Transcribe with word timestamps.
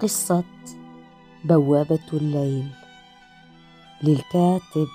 قصة 0.00 0.44
بوابة 1.44 2.08
الليل. 2.12 2.68
للكاتب 4.02 4.88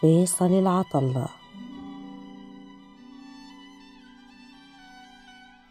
فيصل 0.00 0.52
العطلة. 0.52 1.28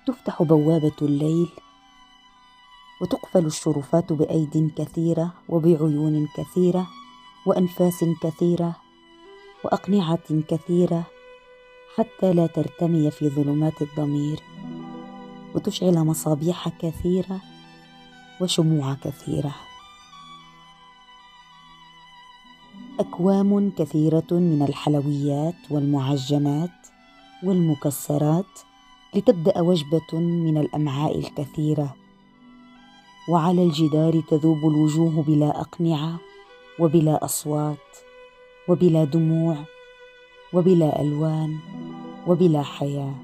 تفتح 0.07 0.43
بوابة 0.43 0.95
الليل 1.01 1.49
وتقفل 3.01 3.45
الشرفات 3.45 4.13
بأيد 4.13 4.71
كثيرة 4.77 5.33
وبعيون 5.49 6.27
كثيرة 6.37 6.87
وأنفاس 7.45 8.05
كثيرة 8.21 8.75
وأقنعة 9.63 10.41
كثيرة 10.47 11.03
حتى 11.97 12.33
لا 12.33 12.47
ترتمي 12.47 13.11
في 13.11 13.29
ظلمات 13.29 13.81
الضمير. 13.81 14.39
وتشعل 15.55 15.97
مصابيح 15.99 16.69
كثيرة 16.69 17.41
وشموع 18.41 18.93
كثيرة. 18.93 19.55
اكوام 23.03 23.71
كثيرة 23.77 24.31
من 24.31 24.65
الحلويات 24.69 25.55
والمعجنات 25.69 26.79
والمكسرات 27.43 28.53
لتبدأ 29.15 29.61
وجبة 29.61 30.19
من 30.19 30.57
الأمعاء 30.57 31.19
الكثيرة. 31.19 31.95
وعلى 33.29 33.63
الجدار 33.63 34.21
تذوب 34.29 34.57
الوجوه 34.57 35.23
بلا 35.27 35.61
أقنعة 35.61 36.19
وبلا 36.79 37.25
أصوات 37.25 37.87
وبلا 38.69 39.03
دموع 39.03 39.55
وبلا 40.53 41.01
ألوان 41.01 41.57
وبلا 42.27 42.63
حياة. 42.63 43.15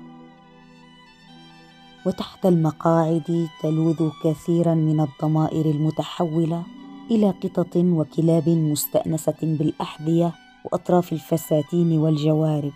وتحت 2.05 2.45
المقاعد 2.45 3.47
تلوذ 3.61 4.09
كثيرا 4.23 4.73
من 4.73 4.99
الضمائر 4.99 5.65
المتحولة 5.65 6.63
إلى 7.11 7.29
قطط 7.29 7.75
وكلاب 7.75 8.49
مستأنسة 8.49 9.37
بالأحذية 9.41 10.33
وأطراف 10.65 11.13
الفساتين 11.13 11.97
والجوارب. 11.97 12.71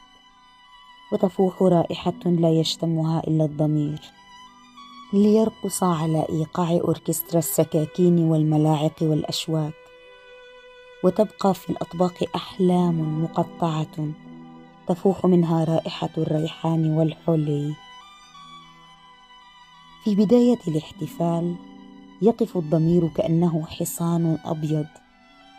وتفوح 1.11 1.63
رائحة 1.63 2.23
لا 2.25 2.49
يشتمها 2.49 3.19
إلا 3.27 3.45
الضمير. 3.45 3.99
ليرقص 5.13 5.83
على 5.83 6.25
إيقاع 6.29 6.71
أوركسترا 6.71 7.39
السكاكين 7.39 8.19
والملاعق 8.19 8.95
والأشواك. 9.01 9.73
وتبقى 11.03 11.53
في 11.53 11.69
الأطباق 11.69 12.23
أحلام 12.35 13.23
مقطعة. 13.23 14.11
تفوح 14.87 15.25
منها 15.25 15.63
رائحة 15.63 16.09
الريحان 16.17 16.97
والحلي. 16.97 17.73
في 20.03 20.15
بداية 20.15 20.59
الاحتفال 20.67 21.55
يقف 22.23 22.57
الضمير 22.57 23.07
كأنه 23.07 23.65
حصان 23.65 24.37
أبيض. 24.45 24.85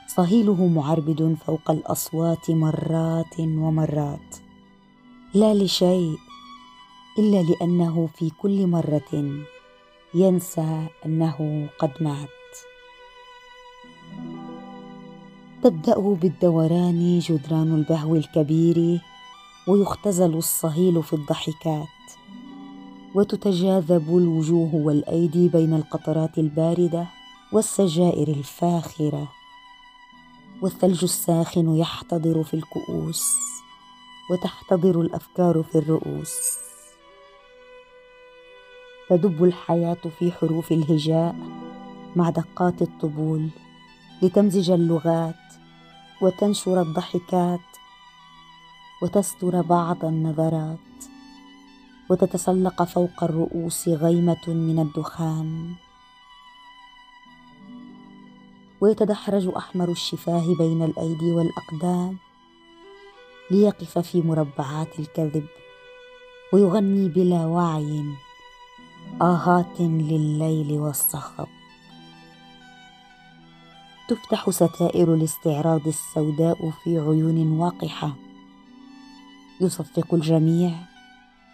صهيله 0.07 0.67
معربد 0.67 1.37
فوق 1.47 1.71
الأصوات 1.71 2.51
مرات 2.51 3.41
ومرات. 3.41 4.37
لا 5.35 5.55
لشيء 5.55 6.17
إلا 7.19 7.43
لأنه 7.43 8.09
في 8.15 8.31
كل 8.31 8.67
مرة 8.67 9.45
ينسى 10.15 10.87
أنه 11.07 11.69
قد 11.79 11.93
مات. 12.01 12.29
تبدا 15.63 15.99
بالدوران 15.99 17.19
جدران 17.19 17.75
البهو 17.75 18.15
الكبير 18.15 19.01
ويختزل 19.69 20.35
الصهيل 20.35 21.03
في 21.03 21.13
الضحكات. 21.13 21.94
وتتجاذب 23.15 24.17
الوجوه 24.17 24.75
والأيدي 24.75 25.49
بين 25.49 25.75
القطرات 25.75 26.39
الباردة 26.39 27.07
والسجائر 27.53 28.29
الفاخرة 28.29 29.29
والثلج 30.63 31.05
الساخن 31.05 31.77
يحتضر 31.77 32.43
في 32.43 32.55
الكؤوس 32.55 33.37
وتحتضر 34.31 35.01
الأفكار 35.01 35.63
في 35.63 35.79
الرؤوس. 35.79 36.35
تدب 39.09 39.45
الحياة 39.45 40.03
في 40.19 40.33
حروف 40.33 40.73
الهجاء 40.73 41.37
مع 42.17 42.31
دقات 42.31 42.83
الطبول 42.83 43.49
لتمزج 44.23 44.71
اللغات 44.71 45.35
وتنشر 46.23 46.83
الضحكات 46.83 47.61
وتستر 49.03 49.63
بعض 49.63 50.05
النظرات. 50.05 50.94
وتتسلق 52.11 52.83
فوق 52.83 53.25
الرؤوس 53.25 53.89
غيمة 53.89 54.49
من 54.49 54.79
الدخان. 54.79 55.75
ويتدحرج 58.81 59.49
أحمر 59.57 59.91
الشفاه 59.91 60.55
بين 60.59 60.83
الأيدي 60.83 61.33
والأقدام 61.33 62.17
ليقف 63.51 63.99
في 63.99 64.23
مربعات 64.23 64.99
الكذب 64.99 65.47
ويغني 66.53 67.09
بلا 67.09 67.47
وعي 67.47 68.05
آهات 69.23 69.81
لليل 69.81 70.73
والصخب 70.73 71.47
تفتح 74.09 74.51
ستائر 74.51 75.15
الاستعراض 75.15 75.87
السوداء 75.87 76.71
في 76.71 76.99
عيون 76.99 77.59
وقحة 77.59 78.17
يصفق 79.61 80.15
الجميع 80.15 80.73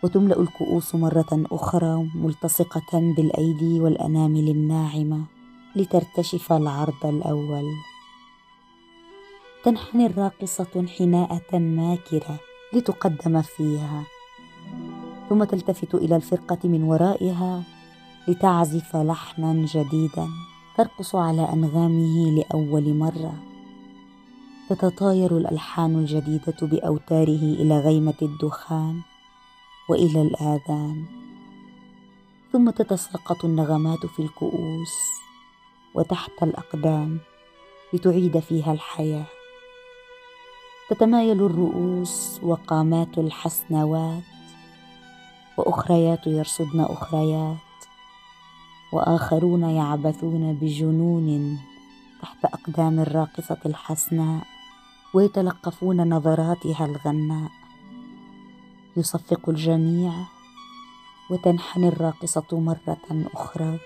وتملأ 0.03 0.41
الكؤوس 0.41 0.95
مرة 0.95 1.45
أخرى 1.53 2.11
ملتصقة 2.15 3.15
بالأيدي 3.17 3.81
والانامل 3.81 4.49
الناعمه 4.49 5.25
لترتشف 5.77 6.53
العرض 6.53 7.05
الأول. 7.07 7.65
تنحني 9.65 10.07
الراقصة 10.07 10.87
حناءه 10.99 11.59
ماكرة 11.59 12.41
لتقدم 12.75 13.43
فيها 13.43 14.05
ثم 15.29 15.45
تلتفت 15.45 15.95
إلى 15.95 16.17
الفرقة 16.17 16.59
من 16.65 16.83
ورائها 16.83 17.63
لتعزف 18.29 18.97
لحنا 18.97 19.53
جديدا 19.53 20.29
ترقص 20.77 21.15
على 21.15 21.53
أنغامه 21.53 22.31
لأول 22.31 22.95
مرة. 22.95 23.35
تتطاير 24.69 25.37
الألحان 25.37 25.95
الجديدة 25.95 26.57
بأوتاره 26.63 27.43
إلى 27.43 27.79
غيمة 27.79 28.15
الدخان 28.23 29.01
وإلى 29.91 30.23
الآذان. 30.23 31.05
ثم 32.53 32.71
تتساقط 32.71 33.45
النغمات 33.45 34.07
في 34.07 34.23
الكؤوس 34.23 34.95
وتحت 35.95 36.43
الأقدام 36.43 37.21
لتعيد 37.93 38.39
فيها 38.39 38.73
الحياة. 38.73 39.27
تتمايل 40.91 41.43
الرؤوس 41.43 42.41
وقامات 42.43 43.19
الحسنوات 43.19 44.23
وأخريات 45.57 46.27
يرصدن 46.27 46.81
أخريات 46.81 47.57
وآخرون 48.93 49.63
يعبثون 49.63 50.53
بجنون 50.53 51.59
تحت 52.23 52.45
أقدام 52.45 53.01
الراقصة 53.01 53.59
الحسناء 53.67 54.43
ويتلقفون 55.15 56.15
نظراتها 56.15 56.85
الغناء. 56.85 57.60
يصفق 58.97 59.49
الجميع 59.49 60.13
وتنحني 61.31 61.89
الراقصة 61.89 62.47
مرة 62.53 62.99
أخرى 63.35 63.79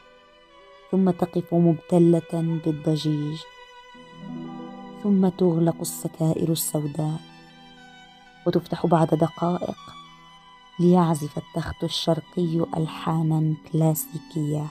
ثم 0.90 1.10
تقف 1.10 1.54
مبتلة 1.54 2.60
بالضجيج 2.64 3.38
ثم 5.02 5.28
تغلق 5.28 5.76
الستائر 5.80 6.52
السوداء 6.52 7.20
وتفتح 8.46 8.86
بعد 8.86 9.08
دقائق 9.08 9.76
ليعزف 10.80 11.38
التخت 11.38 11.84
الشرقي 11.84 12.66
ألحانا 12.76 13.54
كلاسيكية. 13.72 14.66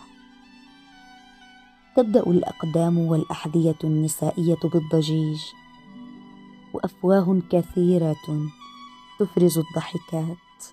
تبدأ 1.95 2.24
الأقدام 2.24 2.97
والأحذية 2.97 3.75
النسائية 3.83 4.59
بالضجيج 4.63 5.41
وأفواه 6.74 7.41
كثيرة 7.50 8.50
تفرز 9.23 9.57
الضحكات 9.57 10.63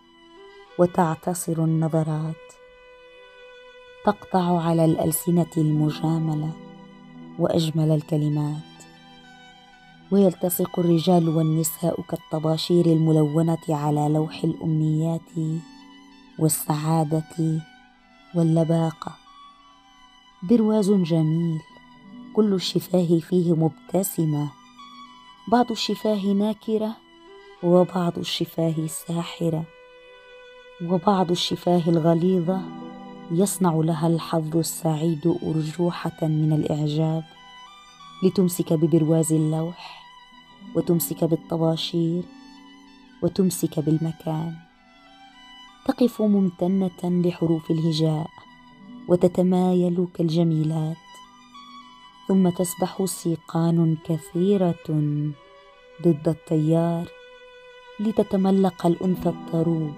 وتعتصر 0.78 1.64
النظرات 1.64 2.34
تقطع 4.04 4.62
على 4.62 4.84
الألسنة 4.84 5.50
المجاملة 5.56 6.52
وأجمل 7.38 7.90
الكلمات. 7.90 8.70
ويلتصق 10.12 10.78
الرجال 10.78 11.28
والنساء 11.28 12.02
كالطباشير 12.02 12.86
الملونة 12.86 13.58
على 13.68 14.08
لوح 14.08 14.44
الأمنيات 14.44 15.30
والسعادة 16.38 17.60
واللباقة. 18.34 19.16
برواز 20.42 20.90
جميل 20.90 21.60
كل 22.32 22.54
الشفاه 22.54 23.18
فيه 23.18 23.54
مبتسمة 23.54 24.50
بعض 25.48 25.70
الشفاه 25.70 26.26
ناكرة 26.26 27.09
وبعض 27.62 28.18
الشفاه 28.18 28.86
ساحره 28.86 29.64
وبعض 30.82 31.30
الشفاه 31.30 31.82
الغليظة 31.88 32.60
يصنع 33.30 33.74
لها 33.74 34.06
الحظ 34.06 34.56
السعيد 34.56 35.36
أرجوحة 35.42 36.18
من 36.22 36.52
الإعجاب. 36.52 37.24
لتمسك 38.22 38.72
ببرواز 38.72 39.32
اللوح 39.32 40.02
وتمسك 40.74 41.24
بالطباشير 41.24 42.22
وتمسك 43.22 43.80
بالمكان. 43.80 44.54
تقف 45.86 46.22
ممتنة 46.22 47.00
لحروف 47.04 47.70
الهجاء 47.70 48.26
وتتمايل 49.08 50.06
كالجميلات. 50.14 50.96
ثم 52.28 52.48
تسبح 52.48 53.04
سيقان 53.04 53.96
كثيرة 54.04 54.84
ضد 56.02 56.28
التيار. 56.28 57.19
لتتملق 58.00 58.86
الأنثى 58.86 59.28
الطروب 59.28 59.92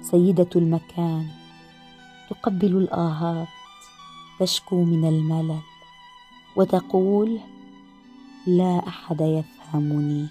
سيدة 0.00 0.48
المكان 0.56 1.26
تقبل 2.30 2.76
الآهات 2.76 3.48
تشكو 4.40 4.84
من 4.84 5.08
الملل 5.08 5.58
وتقول 6.56 7.38
لا 8.46 8.82
أحد 8.88 9.20
يفهمني. 9.20 10.26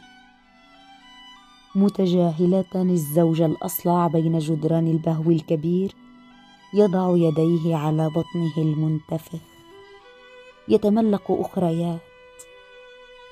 متجاهله 1.76 2.66
الزوج 2.76 3.42
الأصلع 3.42 4.08
بين 4.08 4.40
جدران 4.40 4.88
البهو 4.88 5.32
الكبير 5.32 5.96
يضع 6.74 7.18
يديه 7.18 7.76
على 7.76 8.10
بطنه 8.10 8.58
المنتفخ. 8.58 9.40
يتملق 10.70 11.32
أخريات 11.32 12.13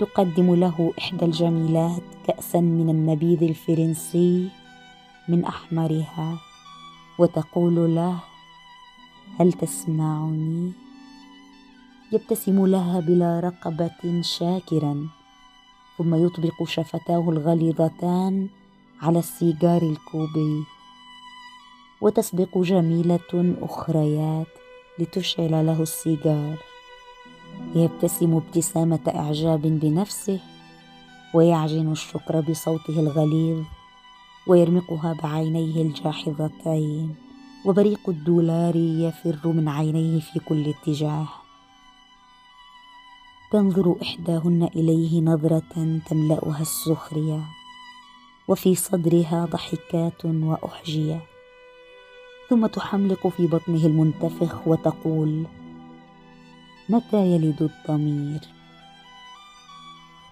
تقدم 0.01 0.55
له 0.55 0.93
إحدى 0.99 1.25
الجميلات 1.25 2.01
كاسا 2.27 2.59
من 2.59 2.89
النبيذ 2.89 3.43
الفرنسي 3.43 4.49
من 5.29 5.45
أحمرها 5.45 6.37
وتقول 7.19 7.95
له 7.95 8.19
هل 9.39 9.53
تسمعني؟ 9.53 10.71
يبتسم 12.13 12.65
لها 12.65 12.99
بلا 12.99 13.39
رقبة 13.39 14.21
شاكرا 14.21 15.07
ثم 15.97 16.25
يطبق 16.25 16.63
شفتاه 16.63 17.29
الغليظتان 17.29 18.47
على 19.01 19.19
السيجار 19.19 19.81
الكوبي. 19.81 20.63
وتسبق 22.01 22.57
جميلة 22.57 23.55
أخريات 23.61 24.47
لتشعل 24.99 25.65
له 25.65 25.81
السيجار. 25.81 26.70
يبتسم 27.75 28.35
ابتسامة 28.35 28.99
إعجاب 29.07 29.61
بنفسه 29.61 30.39
ويعجن 31.33 31.91
الشكر 31.91 32.41
بصوته 32.41 32.99
الغليظ 32.99 33.63
ويرمقها 34.47 35.13
بعينيه 35.23 35.81
الجاحظتين 35.81 37.15
وبريق 37.65 38.09
الدولار 38.09 38.75
يفر 38.75 39.47
من 39.47 39.69
عينيه 39.69 40.19
في 40.19 40.39
كل 40.39 40.69
اتجاه. 40.69 41.27
تنظر 43.51 43.95
إحداهن 44.01 44.69
إليه 44.75 45.21
نظرة 45.21 45.99
تملأها 46.09 46.61
السخرية 46.61 47.41
وفي 48.47 48.75
صدرها 48.75 49.45
ضحكات 49.45 50.25
وأحجية 50.25 51.21
ثم 52.49 52.67
تحملق 52.67 53.27
في 53.27 53.47
بطنه 53.47 53.85
المنتفخ 53.85 54.67
وتقول 54.67 55.43
متى 56.91 57.25
يلد 57.25 57.61
الضمير؟ 57.61 58.39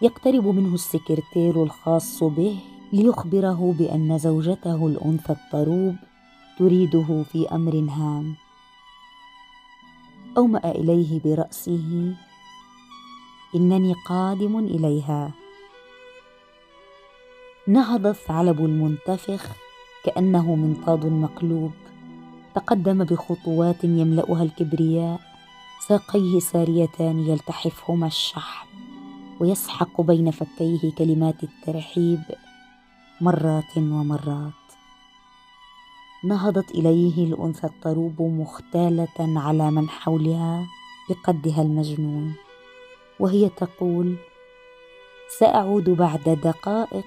يقترب 0.02 0.48
منه 0.48 0.74
السكرتير 0.74 1.64
الخاص 1.64 2.24
به 2.24 2.60
ليخبره 2.94 3.76
بأن 3.80 4.18
زوجته 4.18 4.88
الأنثى 4.88 5.34
الطروب 5.34 5.96
تريده 6.58 7.24
في 7.24 7.48
أمر 7.52 7.76
هام. 7.76 8.36
أومأ 10.38 10.72
إليه 10.72 11.22
برأسه. 11.26 12.14
إنني 13.56 13.94
قادم 14.06 14.60
إليها. 14.60 15.32
نهض 17.68 18.08
الثعلب 18.08 18.66
المنتفخ 18.66 19.48
كأنه 20.06 20.56
منطاد 20.56 21.06
مقلوب. 21.06 21.72
تقدم 22.56 23.04
بخطوات 23.04 23.84
يملأها 23.84 24.44
الكبرياء. 24.44 25.29
ساقيه 25.88 26.40
ساريتان 26.40 27.20
يلتحفهما 27.20 28.08
الشحم 28.08 28.68
ويسحق 29.40 30.02
بين 30.02 30.32
فكيه 30.32 30.92
كلمات 30.98 31.44
الترحيب 31.44 32.22
مرات 33.22 33.78
ومرات. 33.78 34.54
نهضت 36.24 36.72
إليه 36.72 37.26
الأنثى 37.26 37.68
الطروب 37.68 38.22
مختالة 38.22 39.08
على 39.20 39.72
من 39.72 39.90
حولها 39.90 40.68
بقدها 41.10 41.62
المجنون 41.62 42.34
وهي 43.20 43.50
تقول 43.50 44.16
سأعود 45.40 45.90
بعد 45.90 46.40
دقائق 46.44 47.06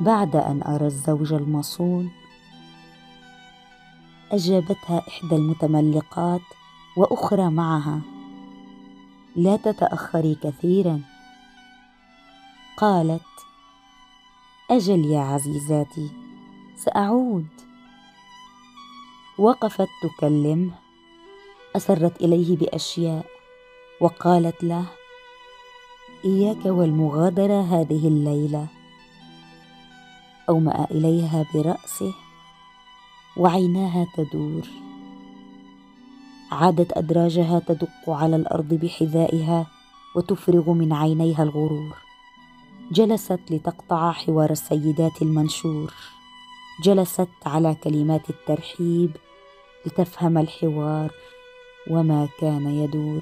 بعد 0.00 0.36
أن 0.36 0.62
أرى 0.62 0.86
الزوج 0.86 1.32
المصون 1.32 2.10
أجابتها 4.32 5.02
إحدى 5.08 5.36
المتملقات 5.36 6.40
وأخرى 6.96 7.50
معها. 7.50 8.00
لا 9.36 9.56
تتأخري 9.56 10.34
كثيرا. 10.42 11.00
قالت 12.76 13.22
أجل 14.70 15.04
يا 15.04 15.20
عزيزاتي 15.20 16.10
سأعود. 16.76 17.46
وقفت 19.38 19.88
تكلمه 20.02 20.70
أسرت 21.76 22.22
إليه 22.22 22.56
بأشياء. 22.56 23.26
وقالت 24.00 24.64
له 24.64 24.84
إياك 26.24 26.66
والمغادرة 26.66 27.60
هذه 27.62 28.08
الليلة. 28.08 28.66
أومأ 30.48 30.84
إليها 30.90 31.46
برأسه 31.54 32.14
وعيناها 33.36 34.06
تدور. 34.16 34.83
عادت 36.54 36.92
أدراجها 36.92 37.58
تدق 37.58 38.10
على 38.10 38.36
الأرض 38.36 38.74
بحذائها 38.74 39.66
وتفرغ 40.16 40.72
من 40.72 40.92
عينيها 40.92 41.42
الغرور. 41.42 41.96
جلست 42.92 43.40
لتقطع 43.50 44.12
حوار 44.12 44.50
السيدات 44.50 45.22
المنشور. 45.22 45.94
جلست 46.82 47.28
على 47.46 47.74
كلمات 47.74 48.30
الترحيب 48.30 49.10
لتفهم 49.86 50.38
الحوار 50.38 51.10
وما 51.90 52.28
كان 52.40 52.66
يدور. 52.66 53.20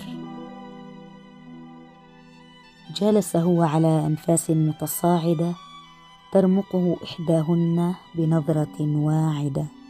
جلس 2.96 3.36
هو 3.36 3.62
على 3.62 4.06
أنفاس 4.06 4.50
متصاعدة 4.50 5.54
ترمقه 6.32 6.96
إحداهن 7.04 7.94
بنظرة 8.14 8.80
واعدة. 8.80 9.81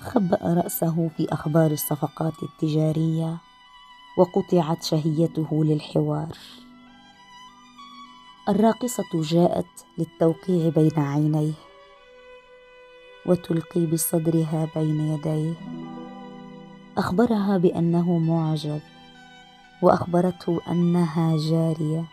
خبأ 0.00 0.38
رأسه 0.42 1.10
في 1.16 1.32
أخبار 1.32 1.70
الصفقات 1.70 2.42
التجارية 2.42 3.36
وقطعت 4.16 4.82
شهيته 4.82 5.64
للحوار. 5.64 6.28
الراقصة 8.48 9.04
جاءت 9.14 9.66
للتوقيع 9.98 10.68
بين 10.68 10.98
عينيه 10.98 11.52
وتلقي 13.26 13.86
بصدرها 13.86 14.68
بين 14.76 15.00
يديه. 15.00 15.54
أخبرها 16.98 17.58
بأنه 17.58 18.18
معجب 18.18 18.80
وأخبرته 19.82 20.60
أنها 20.68 21.36
جارية. 21.36 22.04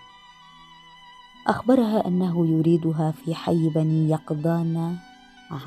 أخبرها 1.48 2.08
أنه 2.08 2.48
يريدها 2.48 3.12
في 3.12 3.36
حي 3.36 3.70
بني 3.70 4.10
يقظان 4.10 4.98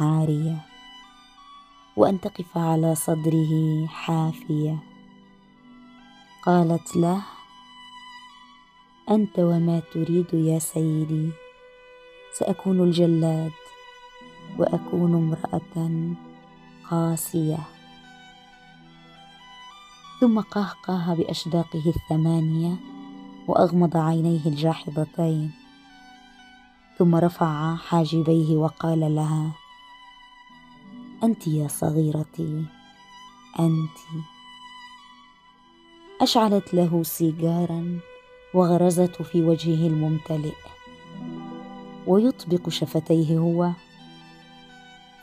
عارية. 0.00 0.70
وأن 2.00 2.21
تقف 2.21 2.59
على 2.59 2.95
صدره 2.95 3.87
حافية. 3.87 4.78
قالت 6.42 6.97
له 6.97 7.23
أنت 9.11 9.38
وما 9.38 9.83
تريد 9.92 10.35
يا 10.35 10.59
سيدي 10.59 11.30
سأكون 12.33 12.80
الجلاد 12.80 13.52
وأكون 14.59 15.14
امرأة 15.14 15.90
قاسية. 16.90 17.59
ثم 20.21 20.40
قهقه 20.40 21.14
بأشداقه 21.14 21.92
الثمانية 21.97 22.76
وأغمض 23.49 23.97
عينيه 23.97 24.47
الجاحظتين. 24.47 25.52
ثم 26.99 27.14
رفع 27.16 27.76
حاجبيه 27.76 28.57
وقال 28.57 29.14
لها 29.14 29.60
أنت 31.23 31.47
يا 31.47 31.69
صغيرتي 31.69 32.65
أنت. 33.61 34.25
أشعلت 36.21 36.75
له 36.75 37.03
سيجارا 37.03 38.00
وغرزته 38.55 39.25
في 39.25 39.43
وجهه 39.43 39.87
الممتلئ 39.87 40.55
ويطبق 42.07 42.69
شفتيه 42.69 43.39
هو 43.39 43.71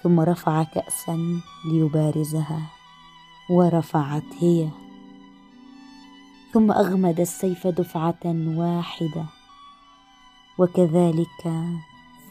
ثم 0.04 0.20
رفع 0.20 0.64
كأسا 0.64 1.42
ليبارزها 1.66 2.62
ورفعت 3.50 4.24
هي. 4.40 4.70
ثم 6.54 6.72
أغمد 6.72 7.20
السيف 7.20 7.68
دفعة 7.68 8.20
واحدة 8.58 9.26
وكذلك 10.58 11.66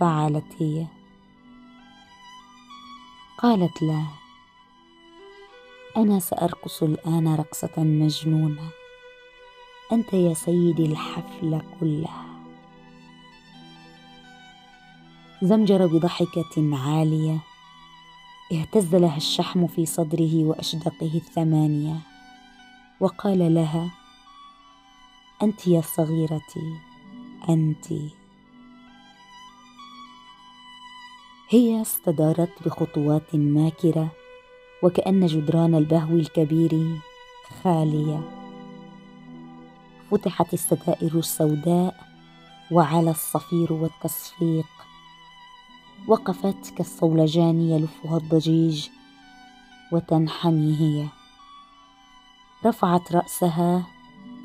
فعلت 0.01 0.53
هي. 0.59 0.96
قالت 3.38 3.83
له 3.83 4.07
أنا 5.97 6.19
سأرقص 6.19 6.83
الآن 6.83 7.35
رقصة 7.35 7.73
مجنونة. 7.83 8.71
أنت 9.93 10.12
يا 10.12 10.35
سيدي 10.35 10.87
الحفل 10.87 11.61
كلها. 11.81 12.26
زمجر 15.43 15.87
بضحكة 15.87 16.76
عالية 16.76 17.38
اهتز 18.52 18.95
لها 18.95 19.16
الشحم 19.16 19.66
في 19.66 19.87
صدره 19.87 20.45
وأشدقه 20.45 21.11
الثمانية 21.14 21.97
وقال 23.00 23.55
لها 23.55 23.90
أنت 25.43 25.66
يا 25.66 25.81
صغيرتي 25.81 26.76
أنت 27.49 27.87
هي 31.49 31.83
استدارت 31.83 32.50
بخطوات 32.65 33.35
ماكرة 33.35 34.09
وكأن 34.83 35.26
جدران 35.26 35.75
البهو 35.75 36.17
الكبير 36.17 37.00
خالية. 37.62 38.21
فتحت 40.11 40.55
الستائر 40.55 41.19
السوداء 41.19 41.95
وعلى 42.73 43.11
الصفير 43.11 43.73
والتصفيق. 43.73 44.67
وقفت 46.09 46.75
كالصولجان 46.76 47.61
يلفها 47.61 48.17
الضجيج 48.17 48.88
وتنحني 49.93 50.76
هي. 50.81 51.07
رفعت 52.67 53.12
رأسها 53.12 53.87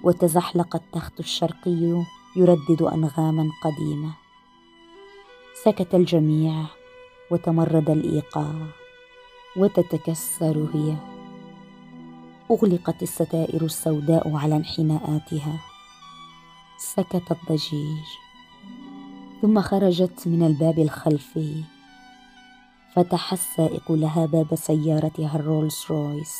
وتزحلق 0.03 0.75
التخت 0.75 1.19
الشرقي 1.19 2.03
يردد 2.35 2.81
أنغاما 2.81 3.49
قديمة. 3.63 4.13
سكت 5.63 5.95
الجميع 5.95 6.80
وتمرد 7.31 7.89
الإيقاع 7.89 8.53
وتتكسر 9.57 10.67
هي. 10.73 10.95
أغلقت 12.51 13.03
الستائر 13.03 13.65
السوداء 13.65 14.35
على 14.35 14.55
انحناءاتها. 14.55 15.59
سكت 16.77 17.31
الضجيج. 17.31 18.05
ثم 19.41 19.61
خرجت 19.61 20.27
من 20.27 20.43
الباب 20.43 20.79
الخلفي. 20.79 21.63
فتح 22.95 23.33
السائق 23.33 23.91
لها 23.91 24.25
باب 24.25 24.55
سيارتها 24.55 25.35
الرولز 25.35 25.85
رويس. 25.89 26.35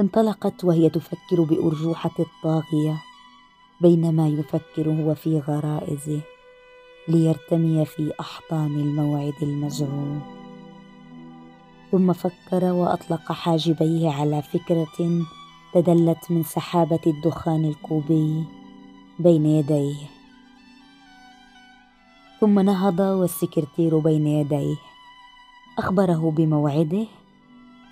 انطلقت 0.00 0.64
وهي 0.64 0.90
تفكر 0.90 1.42
بأرجوحة 1.42 2.14
الطاغية 2.18 3.02
بينما 3.80 4.28
يفكر 4.28 4.90
هو 4.90 5.14
في 5.14 5.38
غرائزه. 5.38 6.20
ليرتمي 7.08 7.84
في 7.84 8.12
أحضان 8.20 8.80
الموعد 8.80 9.34
المزعوم. 9.42 10.20
ثم 11.92 12.12
فكر 12.12 12.64
وأطلق 12.64 13.32
حاجبيه 13.32 14.10
على 14.10 14.42
فكرة 14.42 15.26
تدلت 15.74 16.30
من 16.30 16.42
سحابة 16.42 17.00
الدخان 17.06 17.64
الكوبي 17.64 18.44
بين 19.18 19.46
يديه. 19.46 19.96
ثم 22.40 22.60
نهض 22.60 23.00
والسكرتير 23.00 23.98
بين 23.98 24.26
يديه. 24.26 24.76
أخبره 25.78 26.32
بموعده 26.36 27.06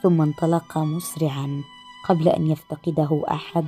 ثم 0.03 0.23
انطلق 0.23 0.79
مسرعا 0.79 1.63
قبل 2.09 2.29
أن 2.29 2.47
يفتقده 2.47 3.25
أحد 3.31 3.67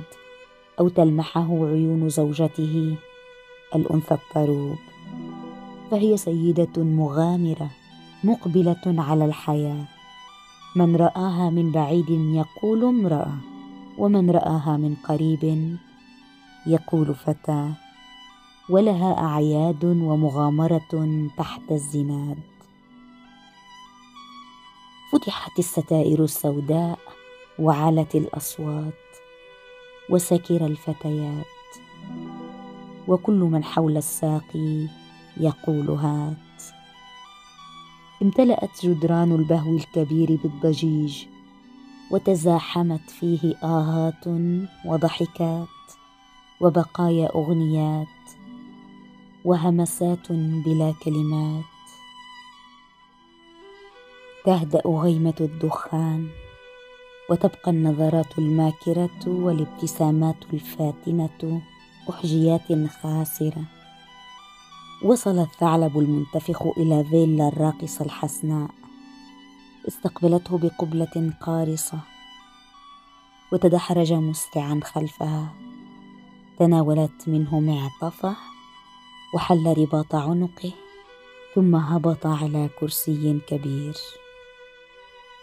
أو 0.79 0.89
تلمحه 0.89 1.65
عيون 1.65 2.09
زوجته 2.09 2.95
الأنثى 3.75 4.13
الطروب. 4.13 4.88
فهي 5.91 6.17
سيدة 6.17 6.83
مغامرة 6.83 7.69
مقبلة 8.23 8.81
على 8.85 9.25
الحياة. 9.25 9.85
من 10.75 10.95
رآها 10.95 11.49
من 11.49 11.71
بعيد 11.71 12.09
يقول 12.09 12.83
امرأة 12.83 13.33
ومن 13.97 14.31
رآها 14.31 14.77
من 14.77 14.95
قريب 15.03 15.77
يقول 16.67 17.15
فتاة. 17.15 17.71
ولها 18.69 19.17
أعياد 19.17 19.85
ومغامرة 19.85 21.27
تحت 21.37 21.71
الزناد. 21.71 22.37
فتحت 25.11 25.59
الستائر 25.59 26.23
السوداء 26.23 26.99
وعلت 27.59 28.15
الأصوات 28.15 28.93
وسكر 30.09 30.65
الفتيات. 30.65 31.45
وكل 33.07 33.39
من 33.39 33.63
حول 33.63 33.97
الساقي 33.97 34.98
يقول 35.39 35.89
هات. 35.89 36.63
امتلأت 38.21 38.85
جدران 38.85 39.31
البهو 39.31 39.75
الكبير 39.75 40.39
بالضجيج 40.43 41.25
وتزاحمت 42.11 43.09
فيه 43.09 43.55
آهات 43.63 44.27
وضحكات 44.85 45.67
وبقايا 46.61 47.27
أغنيات 47.35 48.07
وهمسات 49.45 50.31
بلا 50.31 50.93
كلمات. 51.03 51.63
تهدأ 54.45 54.81
غيمة 54.85 55.33
الدخان 55.41 56.29
وتبقى 57.29 57.71
النظرات 57.71 58.39
الماكرة 58.39 59.27
والابتسامات 59.27 60.35
الفاتنة 60.53 61.61
أحجيات 62.09 62.89
خاسرة. 63.01 63.78
وصل 65.03 65.39
الثعلب 65.39 65.99
المنتفخ 65.99 66.61
إلى 66.77 67.03
فيلا 67.03 67.47
الراقصة 67.47 68.05
الحسناء 68.05 68.69
استقبلته 69.87 70.57
بقبلة 70.57 71.33
قارصة 71.41 71.99
وتدحرج 73.51 74.13
مسرعا 74.13 74.79
خلفها 74.83 75.53
تناولت 76.59 77.27
منه 77.27 77.59
معطفه 77.59 78.35
وحل 79.33 79.77
رباط 79.77 80.15
عنقه 80.15 80.71
ثم 81.55 81.75
هبط 81.75 82.25
على 82.25 82.69
كرسي 82.79 83.39
كبير. 83.47 83.95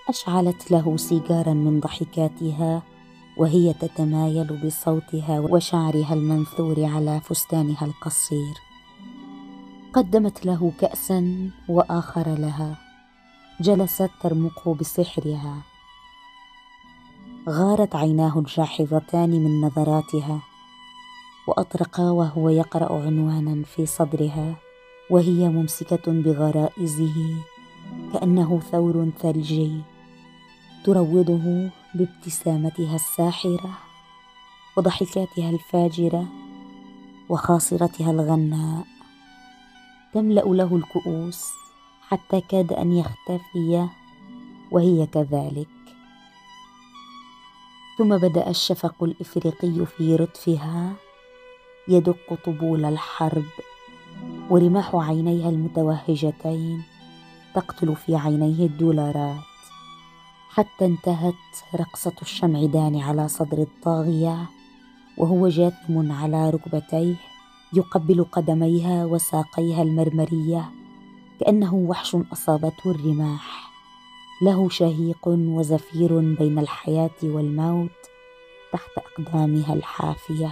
أشعلت 0.08 0.70
له 0.70 0.96
سيجارا 0.96 1.52
من 1.52 1.80
ضحكاتها 1.80 2.82
وهي 3.36 3.72
تتمايل 3.72 4.66
بصوتها 4.66 5.40
وشعرها 5.40 6.14
المنثور 6.14 6.84
على 6.84 7.20
فستانها 7.20 7.86
القصير. 7.86 8.65
قدمت 9.96 10.46
له 10.46 10.72
كاسا 10.80 11.50
وآخر 11.68 12.34
لها 12.34 12.76
جلست 13.60 14.10
ترمقه 14.22 14.74
بسحرها. 14.74 15.62
غارت 17.48 17.96
عيناه 17.96 18.38
الجاحظتان 18.38 19.30
من 19.30 19.60
نظراتها 19.60 20.40
واطرق 21.48 22.00
وهو 22.00 22.48
يقرأ 22.48 22.92
عنوانا 22.92 23.62
في 23.64 23.86
صدرها 23.86 24.56
وهي 25.10 25.48
ممسكة 25.48 26.12
بغرائزه 26.12 27.16
كأنه 28.12 28.60
ثور 28.72 29.10
ثلجي 29.20 29.80
تروضه 30.84 31.70
بابتسامتها 31.94 32.94
الساحرة 32.94 33.70
وضحكاتها 34.76 35.50
الفاجرة 35.50 36.26
وخاصرتها 37.28 38.10
الغناء. 38.10 38.95
تملا 40.16 40.40
له 40.40 40.76
الكؤوس 40.76 41.52
حتى 42.08 42.40
كاد 42.40 42.72
أن 42.72 42.92
يختفي 42.92 43.88
وهي 44.70 45.06
كذلك. 45.06 45.68
ثم 47.98 48.16
بدأ 48.16 48.50
الشفق 48.50 49.04
الإفريقي 49.04 49.86
في 49.86 50.16
رطفها 50.16 50.92
يدق 51.88 52.34
طبول 52.44 52.84
الحرب 52.84 53.44
ورماح 54.50 54.94
عينيها 54.94 55.48
المتوهجتين 55.48 56.82
تقتل 57.54 57.96
في 57.96 58.16
عينيه 58.16 58.66
الدولارات. 58.66 59.44
حتى 60.48 60.84
انتهت 60.84 61.34
رقصة 61.74 62.14
الشمعدان 62.22 63.00
على 63.00 63.28
صدر 63.28 63.58
الطاغية 63.58 64.46
وهو 65.18 65.48
جاثم 65.48 66.12
على 66.12 66.50
ركبتيه 66.50 67.14
يقبل 67.72 68.24
قدميها 68.24 69.04
وساقيها 69.04 69.82
المرمرية 69.82 70.70
كأنه 71.40 71.74
وحش 71.74 72.16
أصابته 72.32 72.90
الرماح. 72.90 73.70
له 74.42 74.68
شهيق 74.68 75.28
وزفير 75.28 76.34
بين 76.34 76.58
الحياة 76.58 77.18
والموت 77.22 77.90
تحت 78.72 78.90
أقدامها 78.98 79.74
الحافية 79.74 80.50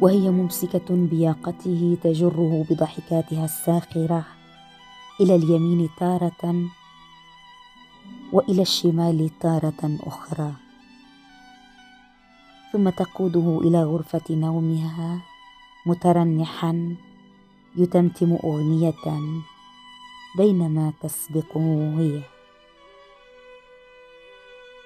وهي 0.00 0.30
ممسكة 0.30 0.84
بياقته 0.90 1.96
تجره 2.02 2.66
بضحكاتها 2.70 3.44
الساخرة. 3.44 4.24
إلى 5.20 5.34
اليمين 5.36 5.88
تارة 5.98 6.68
وإلى 8.32 8.62
الشمال 8.62 9.30
تارة 9.40 9.98
أخرى. 10.06 10.52
ثم 12.72 12.88
تقوده 12.88 13.60
إلى 13.64 13.84
غرفة 13.84 14.22
نومها 14.30 15.20
مترنحا 15.88 16.96
يتمتم 17.76 18.38
أغنية 18.44 18.94
بينما 20.36 20.92
تسبقه 21.02 21.94
هي 21.98 22.20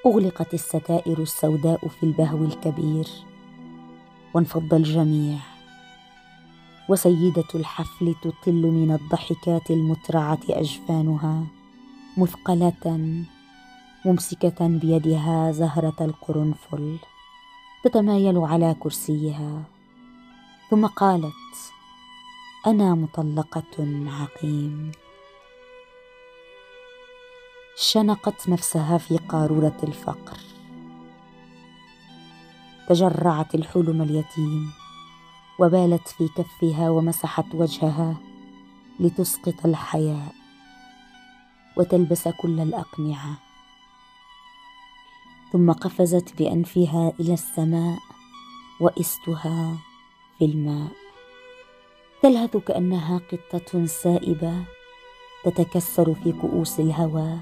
أغلقت 0.06 0.54
الستائر 0.54 1.18
السوداء 1.18 1.88
في 1.88 2.02
البهو 2.02 2.44
الكبير 2.44 3.06
وانفض 4.34 4.74
الجميع. 4.74 5.38
وسيدة 6.88 7.50
الحفل 7.54 8.14
تطل 8.22 8.62
من 8.62 8.92
الضحكات 8.92 9.70
المترعة 9.70 10.40
أجفانها 10.50 11.44
مثقلة 12.16 13.22
ممسكة 14.04 14.66
بيدها 14.66 15.52
زهرة 15.52 15.96
القرنفل 16.00 16.98
تتمايل 17.84 18.38
على 18.38 18.76
كرسيها. 18.80 19.62
ثم 20.72 20.86
قالت 20.86 21.72
أنا 22.66 22.94
مطلقة 22.94 24.02
عقيم. 24.06 24.92
شنقت 27.76 28.48
نفسها 28.48 28.98
في 28.98 29.16
قارورة 29.16 29.76
الفقر. 29.82 30.38
تجرعت 32.88 33.54
الحلم 33.54 34.02
اليتيم 34.02 34.72
وبالت 35.58 36.08
في 36.08 36.28
كفها 36.28 36.90
ومسحت 36.90 37.54
وجهها 37.54 38.16
لتسقط 39.00 39.66
الحياء 39.66 40.34
وتلبس 41.76 42.28
كل 42.28 42.60
الأقنعة. 42.60 43.38
ثم 45.52 45.72
قفزت 45.72 46.36
بأنفها 46.38 47.12
إلى 47.20 47.34
السماء 47.34 47.98
وإستها. 48.80 49.91
في 50.42 50.48
الماء 50.48 50.88
تلهث 52.22 52.56
كأنها 52.56 53.20
قطة 53.32 53.86
سائبة 53.86 54.54
تتكسر 55.44 56.14
في 56.14 56.32
كؤوس 56.32 56.80
الهوى 56.80 57.38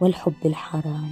والحب 0.00 0.34
الحرام. 0.44 1.08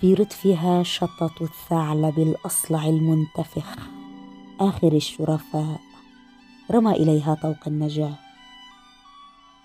في 0.00 0.14
ردفها 0.14 0.82
شطط 0.82 1.42
الثعلب 1.42 2.18
الأصلع 2.18 2.86
المنتفخ 2.86 3.76
آخر 4.60 4.92
الشرفاء. 4.92 5.80
رمى 6.70 6.92
إليها 6.92 7.34
طوق 7.42 7.66
النجاة. 7.66 8.14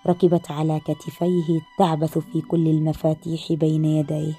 ركبت 0.06 0.50
على 0.50 0.80
كتفيه 0.80 1.60
تعبث 1.78 2.18
في 2.18 2.40
كل 2.40 2.66
المفاتيح 2.66 3.52
بين 3.52 3.84
يديه. 3.84 4.34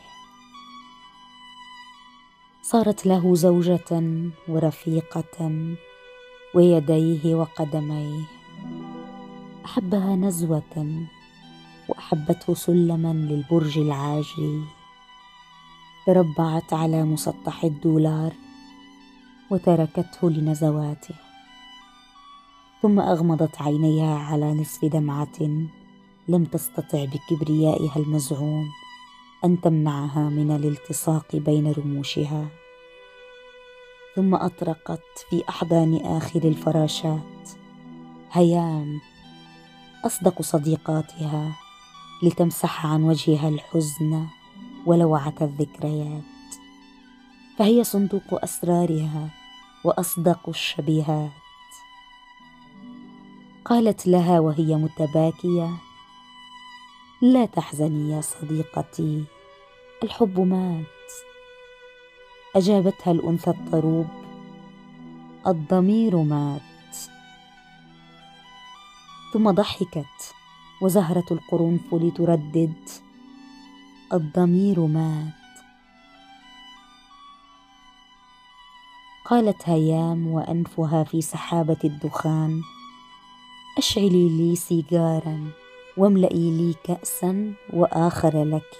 صارت 2.63 3.05
له 3.05 3.35
زوجة 3.35 3.89
ورفيقة 4.47 5.51
ويديه 6.55 7.35
وقدميه. 7.35 8.21
أحبها 9.65 10.15
نزوة 10.15 11.05
وأحبته 11.89 12.53
سلما 12.53 13.13
للبرج 13.13 13.77
العاجي 13.77 14.61
تربعت 16.05 16.73
على 16.73 17.03
مسطح 17.03 17.63
الدولار 17.63 18.33
وتركته 19.51 20.29
لنزواته. 20.29 21.15
ثم 22.81 22.99
أغمضت 22.99 23.61
عينيها 23.61 24.15
على 24.15 24.53
نصف 24.53 24.85
دمعة 24.85 25.39
لم 26.27 26.45
تستطع 26.45 27.05
بكبريائها 27.05 27.95
المزعوم. 27.95 28.80
أن 29.45 29.61
تمنعها 29.61 30.29
من 30.29 30.51
الالتصاق 30.51 31.35
بين 31.35 31.71
رموشها. 31.71 32.47
ثم 34.15 34.35
أطرقت 34.35 35.03
في 35.29 35.43
أحضان 35.49 35.95
آخر 36.05 36.43
الفراشات. 36.43 37.49
هيام 38.31 38.99
أصدق 40.05 40.41
صديقاتها 40.41 41.55
لتمسح 42.23 42.85
عن 42.85 43.03
وجهها 43.03 43.49
الحزن 43.49 44.27
ولوعة 44.85 45.35
الذكريات. 45.41 46.23
فهي 47.57 47.83
صندوق 47.83 48.43
أسرارها 48.43 49.29
وأصدق 49.85 50.49
الشبيهات. 50.49 51.31
قالت 53.65 54.07
لها 54.07 54.39
وهي 54.39 54.75
متباكية 54.75 55.69
لا 57.21 57.45
تحزني 57.45 58.11
يا 58.11 58.21
صديقتي. 58.21 59.23
الحب 60.03 60.39
مات. 60.39 60.85
أجابتها 62.55 63.11
الأنثى 63.11 63.49
الطروب. 63.49 64.07
الضمير 65.47 66.17
مات. 66.17 66.61
ثم 69.33 69.51
ضحكت 69.51 70.33
وزهرة 70.81 71.25
القرنفل 71.31 72.11
تردد 72.15 72.89
الضمير 74.13 74.79
مات. 74.79 75.33
قالت 79.25 79.69
هيام 79.69 80.27
وأنفها 80.27 81.03
في 81.03 81.21
سحابة 81.21 81.79
الدخان 81.83 82.61
أشعلي 83.77 84.29
لي 84.29 84.55
سيجارا. 84.55 85.60
واملئي 85.97 86.51
لي 86.51 86.75
كاسا 86.83 87.53
وآخر 87.73 88.43
لك. 88.43 88.79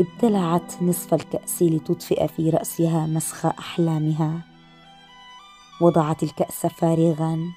ابتلعت 0.00 0.82
نصف 0.82 1.14
الكأس 1.14 1.62
لتطفئ 1.62 2.28
في 2.28 2.50
رأسها 2.50 3.06
مسخ 3.06 3.46
أحلامها. 3.46 4.40
وضعت 5.80 6.22
الكأس 6.22 6.66
فارغا 6.66 7.52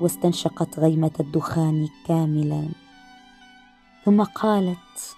واستنشقت 0.00 0.78
غيمة 0.78 1.10
الدخان 1.20 1.88
كاملا. 2.06 2.68
ثم 4.04 4.22
قالت 4.22 5.16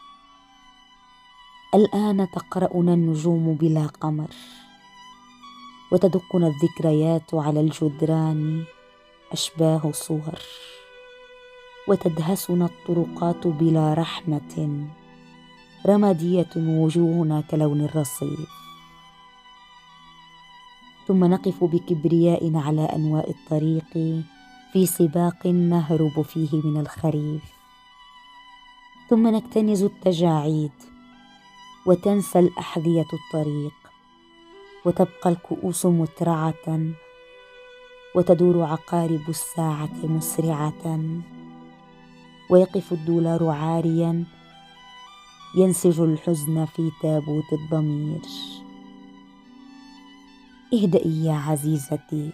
الآن 1.74 2.28
تقرانا 2.30 2.94
النجوم 2.94 3.54
بلا 3.54 3.86
قمر. 3.86 4.30
وتدقنا 5.92 6.46
الذكريات 6.46 7.34
على 7.34 7.60
الجدران 7.60 8.64
أشباه 9.32 9.92
صور. 9.92 10.38
وتدهسنا 11.88 12.64
الطرقات 12.64 13.46
بلا 13.46 13.94
رحمة. 13.94 14.86
رمادية 15.86 16.50
وجوهنا 16.56 17.40
كلون 17.40 17.80
الرصيف. 17.80 18.48
ثم 21.08 21.24
نقف 21.24 21.64
بكبرياء 21.64 22.56
على 22.56 22.84
انواء 22.84 23.30
الطريق 23.30 23.92
في 24.72 24.86
سباق 24.86 25.46
نهرب 25.46 26.22
فيه 26.22 26.62
من 26.64 26.80
الخريف. 26.80 27.42
ثم 29.10 29.28
نكتنز 29.28 29.82
التجاعيد 29.82 30.72
وتنسى 31.86 32.38
الأحذية 32.38 33.06
الطريق. 33.12 33.72
وتبقى 34.84 35.30
الكؤوس 35.30 35.86
مترعة 35.86 36.80
وتدور 38.14 38.62
عقارب 38.62 39.28
الساعة 39.28 39.98
مسرعة. 40.04 41.00
ويقف 42.50 42.92
الدولار 42.92 43.48
عاريا 43.48 44.24
ينسج 45.56 46.00
الحزن 46.00 46.64
في 46.64 46.90
تابوت 47.02 47.52
الضمير. 47.52 48.20
اهدئي 50.74 51.24
يا 51.24 51.34
عزيزتي. 51.34 52.32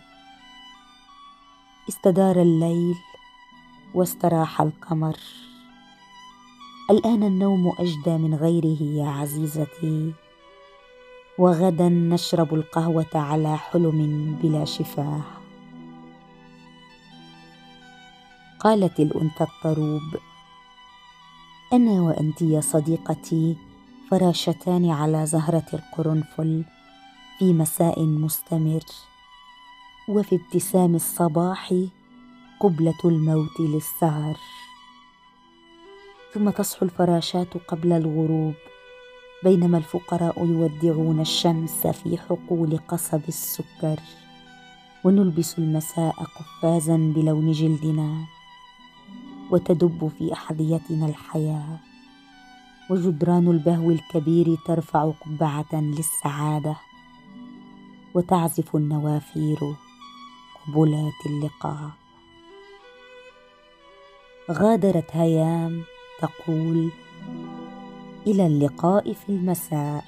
استدار 1.88 2.42
الليل 2.42 2.94
واستراح 3.94 4.61
القمر. 4.61 5.16
الآن 6.90 7.22
النوم 7.22 7.72
أجدى 7.79 8.16
من 8.18 8.35
غيره 8.35 8.83
يا 8.83 9.09
عزيزتي. 9.09 10.12
وغدا 11.38 11.88
نشرب 11.88 12.55
القهوة 12.55 13.11
على 13.14 13.57
حلم 13.57 14.33
بلا 14.42 14.64
شفاه. 14.64 15.36
قالت 18.61 19.01
الأنثى 19.01 19.45
الطروب 19.45 20.03
أنا 21.73 22.01
وانت 22.01 22.42
يا 22.42 22.61
صديقتي 22.61 23.57
فراشتان 24.11 24.90
على 24.90 25.27
زهرة 25.27 25.66
القرنفل 25.75 26.64
في 27.38 27.53
مساء 27.53 28.03
مستمر 28.03 28.83
وفي 30.09 30.35
ابتسام 30.35 30.95
الصباح 30.95 31.75
قبلة 32.61 32.99
الموت 33.05 33.61
للسهر. 33.61 34.37
ثم 36.35 36.51
تصحو 36.51 36.85
الفراشات 36.87 37.57
قبل 37.57 37.92
الغروب 37.92 38.55
بينما 39.45 39.79
الفقراء 39.79 40.47
يودعون 40.47 41.21
الشمس 41.21 41.87
في 41.87 42.19
حقول 42.19 42.79
قصب 42.88 43.23
السكر 43.29 44.01
ونلبس 45.05 45.59
المساء 45.59 46.14
قفازا 46.14 46.97
بلون 46.97 47.53
جلدنا. 47.53 48.36
وتدب 49.51 50.11
في 50.19 50.33
أحذيتنا 50.33 51.07
الحياة 51.07 51.79
وجدران 52.91 53.49
البهو 53.49 53.91
الكبير 53.91 54.57
ترفع 54.67 55.11
قبعة 55.11 55.75
للسعادة 55.75 56.77
وتعزف 58.15 58.77
النوافير 58.77 59.59
قبلات 60.67 61.27
اللقاء. 61.27 61.91
غادرت 64.51 65.17
هيام 65.17 65.83
تقول 66.21 66.91
إلى 68.27 68.47
اللقاء 68.47 69.13
في 69.13 69.29
المساء. 69.29 70.05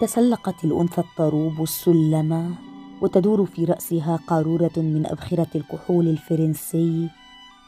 تسلقت 0.00 0.64
الأنثى 0.64 1.00
الطروب 1.00 1.62
السلم 1.62 2.56
وتدور 3.02 3.46
في 3.46 3.64
رأسها 3.64 4.18
قارورة 4.26 4.72
من 4.76 5.06
أبخرة 5.06 5.46
الكحول 5.54 6.08
الفرنسي 6.08 7.10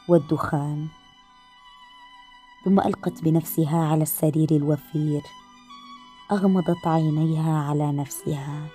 والدخان. 0.09 0.87
ثم 2.65 2.79
ألقت 2.79 3.23
بنفسها 3.23 3.85
على 3.85 4.03
السرير 4.03 4.51
الوفير. 4.51 5.21
أغمضت 6.31 6.87
عينيها 6.87 7.57
على 7.57 7.91
نفسها. 7.91 8.67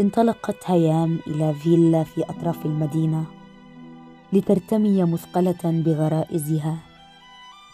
انطلقت 0.00 0.56
هيام 0.64 1.18
إلى 1.26 1.54
فيلا 1.54 2.04
في 2.04 2.22
أطراف 2.22 2.66
المدينة 2.66 3.24
لترتمي 4.32 5.04
مثقلة 5.04 5.60
بغرائزها 5.64 6.76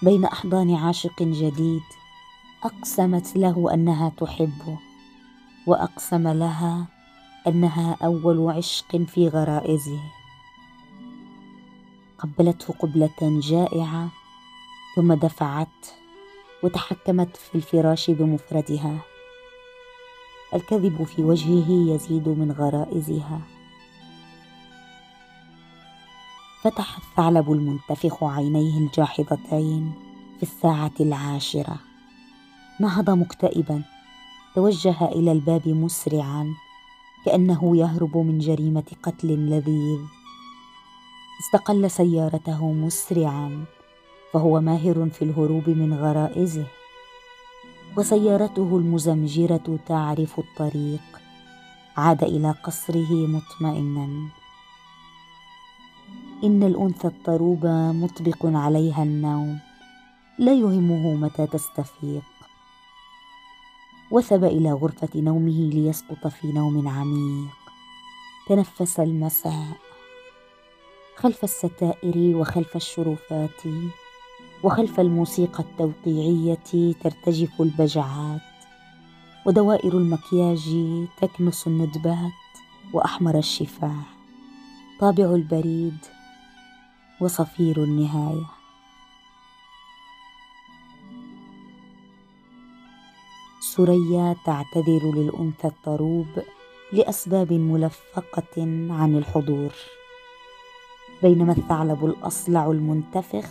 بين 0.03 0.25
أحضان 0.25 0.75
عاشق 0.75 1.23
جديد 1.23 1.83
أقسمت 2.65 3.37
له 3.37 3.75
أنها 3.75 4.13
تحبه. 4.17 4.88
وأقسم 5.69 6.29
لها 6.29 6.87
أنها 7.47 7.97
أول 8.05 8.51
عشق 8.51 8.97
في 8.97 9.29
غرائزه. 9.29 10.01
قبلته 12.19 12.75
قبلة 12.75 13.19
جائعة 13.23 14.09
ثم 14.97 15.13
دفعت 15.13 15.87
وتحكمت 16.63 17.37
في 17.37 17.55
الفراش 17.55 18.11
بمفردها. 18.11 18.99
الكذب 20.55 21.03
في 21.05 21.23
وجهه 21.23 21.95
يزيد 21.95 22.29
من 22.29 22.53
غرائزها. 22.53 23.41
فتح 26.63 26.97
الثعلب 26.97 27.53
المنتفخ 27.53 28.25
عينيه 28.25 28.79
الجاحظتين 28.79 29.93
في 30.37 30.43
الساعة 30.43 30.93
العاشرة. 31.01 31.77
نهض 32.81 33.11
مكتئبا. 33.11 33.98
توجه 34.59 35.05
إلى 35.05 35.33
الباب 35.33 35.69
مسرعا 35.69 36.55
كأنه 37.25 37.77
يهرب 37.77 38.17
من 38.17 38.39
جريمة 38.39 38.85
قتل 39.03 39.29
لذيذ. 39.29 40.01
استقل 41.41 41.91
سيارته 41.91 42.73
مسرعا 42.73 43.65
فهو 44.33 44.61
ماهر 44.61 45.09
في 45.11 45.23
الهروب 45.23 45.69
من 45.69 45.95
غرائزه. 45.95 46.67
وسيارته 47.97 48.77
المزمجرة 48.77 49.79
تعرف 49.87 50.39
الطريق. 50.39 51.07
عاد 51.97 52.25
إلى 52.25 52.51
قصره 52.51 53.13
مطمئنا. 53.13 54.29
إن 56.45 56.63
الأنثى 56.63 57.09
الطروبة 57.09 57.93
مطبق 57.93 58.47
عليها 58.47 59.03
النوم. 59.03 59.59
لا 60.39 60.53
يهمه 60.53 61.15
متى 61.15 61.47
تستفيق. 61.47 62.38
وثب 64.11 64.45
إلى 64.45 64.73
غرفة 64.73 65.09
نومه 65.15 65.71
ليسقط 65.71 66.27
في 66.27 66.53
نوم 66.53 66.89
عميق. 66.89 67.49
تنفس 68.49 69.01
المساء 69.01 69.77
خلف 71.17 71.45
الستائر 71.45 72.37
وخلف 72.37 72.77
الشرفات 72.77 73.63
وخلف 74.65 75.01
الموسيقى 75.01 75.65
التوقيعية 75.65 76.93
ترتجف 77.01 77.61
البجعات 77.61 78.41
ودوائر 79.47 79.93
المكياج 79.99 80.77
تكنس 81.21 81.67
الندبات 81.67 82.33
وأحمر 82.93 83.39
الشفاه 83.39 84.03
طابع 85.01 85.25
البريد 85.25 85.99
وصفير 87.21 87.85
النهاية. 87.85 88.58
ثريا 93.79 94.37
تعتذر 94.45 95.13
للأنثى 95.15 95.69
الطروب 95.69 96.27
لأسباب 96.93 97.53
ملفقة 97.53 98.63
عن 98.91 99.17
الحضور. 99.17 99.73
بينما 101.23 101.53
الثعلب 101.53 102.05
الأصلع 102.05 102.71
المنتفخ 102.71 103.47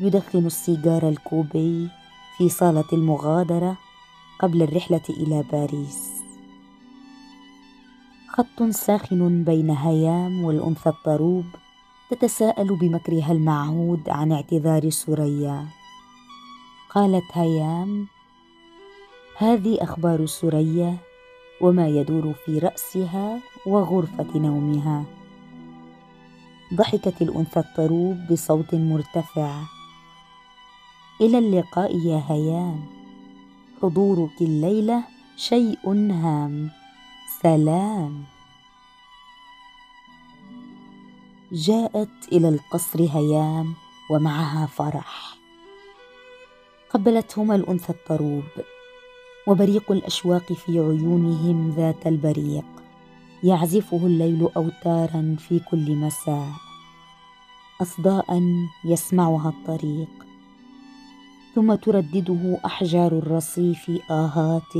يدخن 0.00 0.46
السيجار 0.46 1.08
الكوبي 1.08 1.88
في 2.38 2.48
صالة 2.48 2.84
المغادرة 2.92 3.76
قبل 4.40 4.62
الرحلة 4.62 5.02
إلى 5.10 5.44
باريس. 5.52 6.10
خط 8.28 8.62
ساخن 8.70 9.44
بين 9.44 9.70
هيام 9.70 10.44
والأنثى 10.44 10.88
الطروب 10.88 11.44
تتساءل 12.10 12.76
بمكرها 12.76 13.32
المعهود 13.32 14.08
عن 14.08 14.32
اعتذار 14.32 14.90
سريا 14.90 15.66
قالت 16.90 17.24
هيام 17.32 18.06
هذه 19.36 19.82
أخبار 19.82 20.26
سريا 20.26 20.96
وما 21.60 21.88
يدور 21.88 22.32
في 22.46 22.58
رأسها 22.58 23.40
وغرفة 23.66 24.38
نومها. 24.38 25.04
ضحكت 26.74 27.22
الأنثى 27.22 27.60
الطروب 27.60 28.16
بصوت 28.30 28.74
مرتفع. 28.74 29.62
إلى 31.20 31.38
اللقاء 31.38 31.96
يا 31.96 32.22
هيام 32.28 32.86
حضورك 33.82 34.40
الليلة 34.40 35.04
شيء 35.36 35.78
هام. 36.12 36.70
سلام. 37.42 38.24
جاءت 41.52 42.28
إلى 42.32 42.48
القصر 42.48 43.00
هيام 43.00 43.74
ومعها 44.10 44.66
فرح. 44.66 45.36
قبلتهما 46.90 47.54
الأنثى 47.54 47.92
الطروب. 47.92 48.42
وبريق 49.46 49.92
الأشواق 49.92 50.52
في 50.52 50.72
عيونهم 50.78 51.70
ذات 51.76 52.06
البريق 52.06 52.64
يعزفه 53.44 53.96
الليل 54.06 54.48
أوتارا 54.56 55.36
في 55.38 55.58
كل 55.58 55.96
مساء. 55.96 56.48
أصداء 57.82 58.42
يسمعها 58.84 59.48
الطريق. 59.48 60.08
ثم 61.54 61.74
تردده 61.74 62.60
أحجار 62.66 63.12
الرصيف 63.12 63.90
آهات 64.10 64.74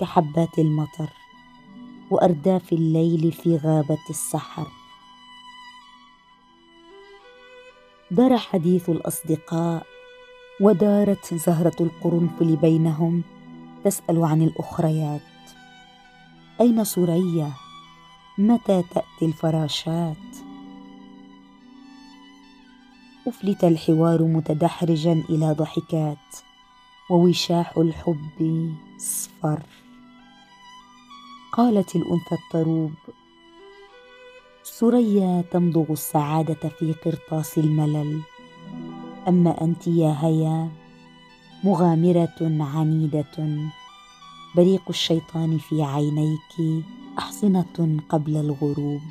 كحبات 0.00 0.58
المطر 0.58 1.10
وأرداف 2.10 2.72
الليل 2.72 3.32
في 3.32 3.56
غابة 3.56 4.04
السحر. 4.10 4.66
دار 8.10 8.36
حديث 8.36 8.90
الأصدقاء 8.90 9.86
ودارت 10.60 11.34
زهرة 11.34 11.76
القرنفل 11.80 12.56
بينهم 12.56 13.22
تسأل 13.86 14.24
عن 14.24 14.42
الأخريات. 14.42 15.20
أين 16.60 16.84
سريا 16.84 17.52
متى 18.38 18.82
تأتي 18.82 19.22
الفراشات؟ 19.22 20.16
أفلت 23.26 23.64
الحوار 23.64 24.22
متدحرجا 24.22 25.12
إلى 25.30 25.52
ضحكات 25.52 26.36
ووشاح 27.10 27.78
الحب 27.78 28.74
صفر. 28.98 29.62
قالت 31.52 31.96
الأنثى 31.96 32.34
الطروب 32.34 32.94
ثريا 34.78 35.44
تمضغ 35.52 35.92
السعادة 35.92 36.68
في 36.78 36.92
قرطاس 36.92 37.58
الملل. 37.58 38.20
أما 39.28 39.64
أنت 39.64 39.86
يا 39.86 40.16
هيا؟ 40.20 40.85
مغامرة 41.66 42.64
عنيدة. 42.74 43.70
بريق 44.56 44.82
الشيطان 44.88 45.58
في 45.58 45.82
عينيك 45.82 46.84
أحصنة 47.18 48.00
قبل 48.08 48.36
الغروب. 48.36 49.10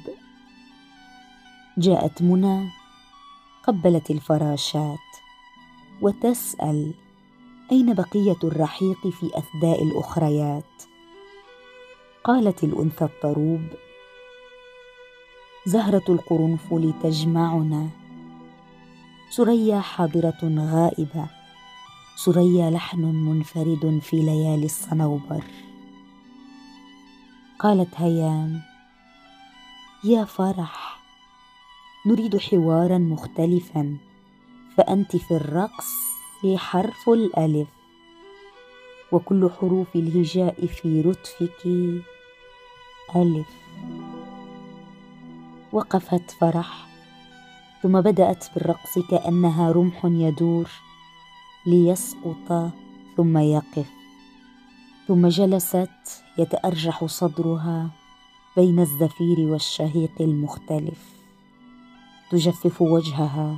جاءت 1.78 2.22
منى 2.22 2.70
قبلت 3.68 4.12
الفراشات. 4.12 5.08
وتسأل 6.02 6.94
أين 7.72 7.94
بقية 7.94 8.40
الرحيق 8.44 9.08
في 9.08 9.32
أثداء 9.38 9.84
الأخريات؟ 9.84 10.84
قالت 12.24 12.64
الأنثى 12.64 13.06
الطروب 13.06 13.68
زهرة 15.66 16.04
القرنفل 16.10 16.94
تجمعنا. 17.04 17.90
سريا 19.30 19.80
حاضرة 19.80 20.42
غائبة 20.44 21.35
سريا 22.16 22.70
لحن 22.70 23.02
منفرد 23.06 24.00
في 24.02 24.18
ليالي 24.18 24.66
الصنوبر. 24.66 25.44
قالت 27.60 27.90
هيام 27.96 28.62
يا 30.04 30.26
فرح 30.26 31.00
نريد 32.06 32.38
حوارا 32.38 32.98
مختلفا 32.98 33.98
فأنت 34.78 35.16
في 35.16 35.32
الرقص 35.32 35.94
حرف 36.56 37.10
الألف 37.10 37.68
وكل 39.12 39.50
حروف 39.60 39.96
الهجاء 39.96 40.66
في 40.66 41.02
رتفك 41.02 41.68
ألف. 43.16 43.48
وقفت 45.72 46.32
فرح 46.32 46.88
ثم 47.84 48.02
بدأت 48.02 48.46
بالرقص 48.56 49.00
كأنها 49.00 49.72
رمح 49.72 50.06
يدور. 50.06 50.70
ليسقط 51.66 52.72
ثم 53.18 53.38
يقف. 53.38 53.90
ثم 55.08 55.28
جلست 55.28 56.24
يتأرجح 56.38 57.06
صدرها 57.06 57.90
بين 58.58 58.80
الزفير 58.80 59.40
والشهيق 59.40 60.22
المختلف. 60.22 61.16
تجفف 62.32 62.82
وجهها 62.82 63.58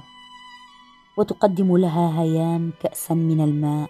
وتقدم 1.17 1.77
لها 1.77 2.21
هيام 2.21 2.71
كأسا 2.81 3.13
من 3.13 3.41
الماء 3.41 3.89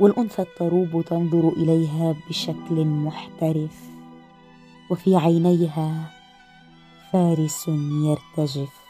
والأنثى 0.00 0.42
الطروب 0.42 1.04
تنظر 1.04 1.48
إليها 1.48 2.14
بشكل 2.28 2.84
محترف 2.84 3.90
وفي 4.90 5.16
عينيها 5.16 6.10
فارس 7.12 7.68
يرتجف. 8.04 8.83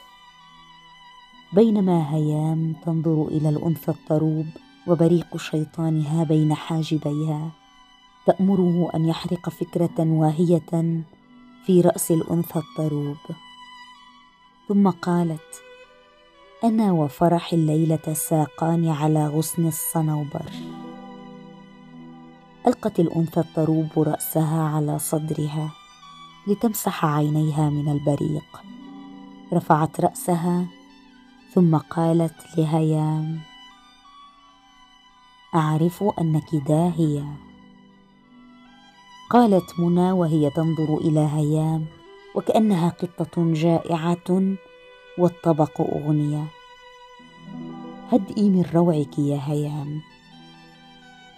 بينما 1.55 2.15
هيام 2.15 2.75
تنظر 2.85 3.29
إلى 3.29 3.49
الأنثى 3.49 3.91
الطروب 3.91 4.47
وبريق 4.87 5.37
شيطانها 5.37 6.25
بين 6.25 6.55
حاجبيها 6.55 7.51
تأمره 8.27 8.91
أن 8.95 9.05
يحرق 9.05 9.49
فكرة 9.49 9.99
واهية 9.99 11.03
في 11.67 11.81
رأس 11.81 12.11
الأنثى 12.11 12.59
الطروب. 12.59 13.17
ثم 14.69 14.91
قالت 14.91 15.63
أنا 16.65 16.93
وفرح 16.93 17.53
الليلة 17.53 18.13
ساقان 18.13 18.89
على 18.89 19.27
غصن 19.27 19.67
الصنوبر. 19.67 20.51
ألقت 22.67 23.01
الأنثى 23.01 23.41
الطروب 23.41 23.89
رأسها 23.97 24.63
على 24.63 24.99
صدرها 24.99 25.71
لتمسح 26.47 27.05
عينيها 27.05 27.71
من 27.71 27.89
البريق. 27.89 28.63
رفعت 29.53 30.01
رأسها 30.01 30.67
ثم 31.55 31.77
قالت 31.77 32.35
لهيام 32.59 33.41
أعرف 35.55 36.05
أنك 36.21 36.55
داهية. 36.55 37.37
قالت 39.31 39.81
منى 39.81 40.13
وهي 40.13 40.51
تنظر 40.51 40.99
إلى 40.99 41.21
هيام 41.21 41.87
وكأنها 42.35 42.89
قطة 42.89 43.53
جائعة 43.53 44.57
والطبق 45.19 45.81
أغنية. 45.81 46.45
هدئي 48.13 48.51
من 48.51 48.65
روعك 48.75 49.19
يا 49.19 49.41
هيام 49.45 50.01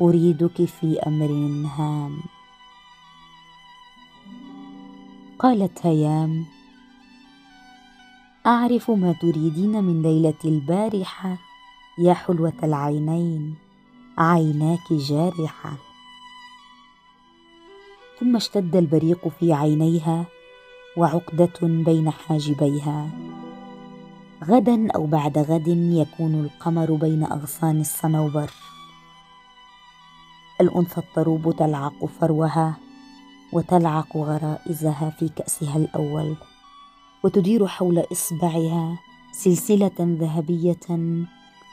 أريدك 0.01 0.65
في 0.65 0.99
أمر 1.07 1.31
هام. 1.77 2.21
قالت 5.39 5.87
هيام 5.87 6.56
أعرف 8.47 8.91
ما 8.91 9.13
تريدين 9.13 9.85
من 9.85 10.03
ليلة 10.03 10.35
البارحة 10.45 11.37
يا 11.99 12.15
حلوة 12.15 12.53
العينين 12.63 13.55
عيناك 14.19 14.93
جارحة. 14.93 15.73
ثم 18.21 18.37
اشتد 18.37 18.77
البريق 18.77 19.29
في 19.29 19.53
عينيها 19.53 20.25
وعقدة 20.97 21.53
بين 21.63 22.11
حاجبيها. 22.11 23.11
غدا 24.45 24.91
أو 24.91 25.07
بعد 25.07 25.39
غد 25.39 25.69
يكون 25.69 26.35
القمر 26.45 26.95
بين 26.95 27.25
أغصان 27.25 27.81
الصنوبر. 27.81 28.51
الأنثى 30.61 31.01
الطروب 31.01 31.57
تلعق 31.57 32.05
فروها 32.21 32.77
وتلعق 33.53 34.17
غرائزها 34.17 35.11
في 35.19 35.29
كأسها 35.29 35.77
الأول. 35.77 36.37
وتدير 37.27 37.67
حول 37.67 38.05
إصبعها 38.13 38.99
سلسلة 39.33 39.93
ذهبية 40.01 41.25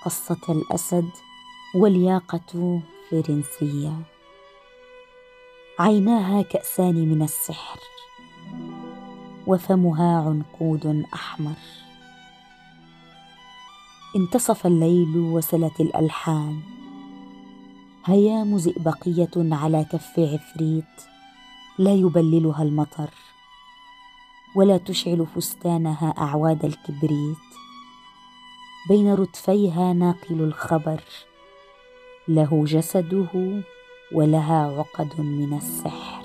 قصة 0.06 0.42
الأسد 0.50 1.10
والياقة 1.76 2.82
فرنسية. 3.10 3.94
عيناها 5.80 6.42
كأسان 6.42 6.96
من 6.96 7.22
السحر 7.22 7.80
وفمها 9.48 10.22
عنقود 10.22 11.06
أحمر. 11.14 11.58
انتصف 14.16 14.68
الليل 14.68 15.18
وسلت 15.18 15.80
الألحان. 15.80 16.60
هيام 18.06 18.58
زئبقيه 18.58 19.32
على 19.38 19.86
كف 19.92 20.20
عفريت 20.20 20.94
لا 21.80 21.94
يبللها 21.94 22.64
المطر. 22.64 23.23
ولا 24.56 24.78
تشعل 24.78 25.26
فستانها 25.36 26.14
أعواد 26.18 26.66
الكبريت. 26.66 27.38
بين 28.90 29.14
رتفيها 29.14 29.94
ناقل 29.94 30.42
الخبر 30.42 31.04
له 32.28 32.64
جسده 32.66 33.62
ولها 34.12 34.78
عقد 34.78 35.22
من 35.22 35.54
السحر. 35.58 36.24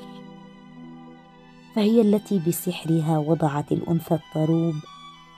فهي 1.75 2.01
التي 2.01 2.38
بسحرها 2.38 3.19
وضعت 3.19 3.73
الأنثى 3.73 4.14
الطروب 4.14 4.75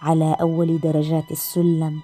على 0.02 0.36
أول 0.40 0.80
درجات 0.80 1.30
السلم 1.30 2.00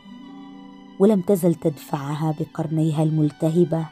ولم 0.98 1.20
تزل 1.20 1.54
تدفعها 1.54 2.34
بقرنيها 2.40 3.02
الملتهبة 3.02 3.86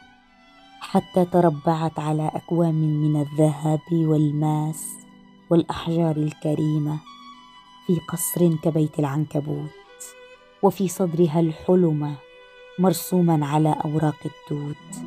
حتى 0.81 1.25
تربعت 1.25 1.99
على 1.99 2.31
أكوام 2.35 2.75
من 2.75 3.21
الذهب 3.21 3.81
والماس. 3.93 5.04
والأحجار 5.55 6.17
الكريمة 6.17 6.99
في 7.87 8.01
قصر 8.09 8.57
كبيت 8.57 8.99
العنكبوت 8.99 9.71
وفي 10.63 10.89
صدرها 10.89 11.41
الحلم 11.41 12.17
مرسوما 12.79 13.47
على 13.47 13.77
أوراق 13.85 14.17
التوت. 14.25 15.07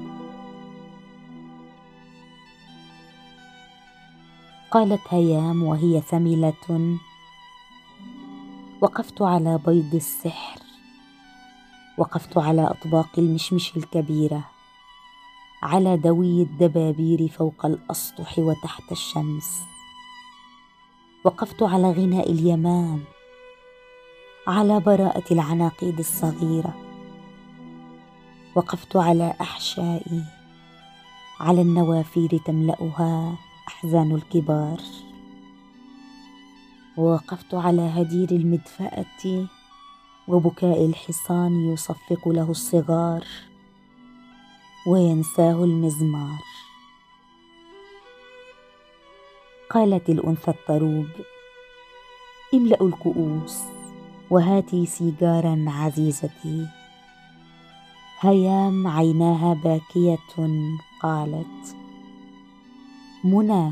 قالت 4.71 5.01
هيام 5.09 5.63
وهي 5.63 6.01
ثملة 6.01 6.97
وقفت 8.81 9.21
على 9.21 9.59
بيض 9.65 9.95
السحر 9.95 10.59
وقفت 11.97 12.37
على 12.37 12.61
أطباق 12.61 13.09
المشمش 13.17 13.77
الكبيرة 13.77 14.43
على 15.63 15.97
دوي 15.97 16.41
الدبابير 16.41 17.27
فوق 17.27 17.65
الأسطح 17.65 18.39
وتحت 18.39 18.91
الشمس. 18.91 19.76
وقفت 21.23 21.63
على 21.63 21.91
غناء 21.91 22.31
اليمام 22.31 23.03
على 24.47 24.79
براءة 24.79 25.33
العناقيد 25.33 25.99
الصغيرة. 25.99 26.73
وقفت 28.55 28.95
على 28.95 29.33
أحشائي 29.41 30.23
على 31.39 31.61
النوافير 31.61 32.37
تملأها 32.45 33.35
أحزان 33.67 34.15
الكبار. 34.15 34.81
ووقفت 36.97 37.53
على 37.53 37.81
هدير 37.81 38.31
المدفأة 38.31 39.47
وبكاء 40.27 40.85
الحصان 40.85 41.73
يصفق 41.73 42.27
له 42.27 42.51
الصغار 42.51 43.25
وينساه 44.87 45.63
المزمار. 45.63 46.56
قالت 49.69 50.09
الأنثى 50.09 50.51
الطروب 50.51 51.07
املأوا 52.53 52.87
الكؤوس 52.87 53.63
وهاتي 54.29 54.85
سيجارا 54.85 55.65
عزيزتي. 55.67 56.67
هيام 58.19 58.87
عيناها 58.87 59.53
باكية 59.53 60.17
قالت 61.01 61.75
منى 63.23 63.71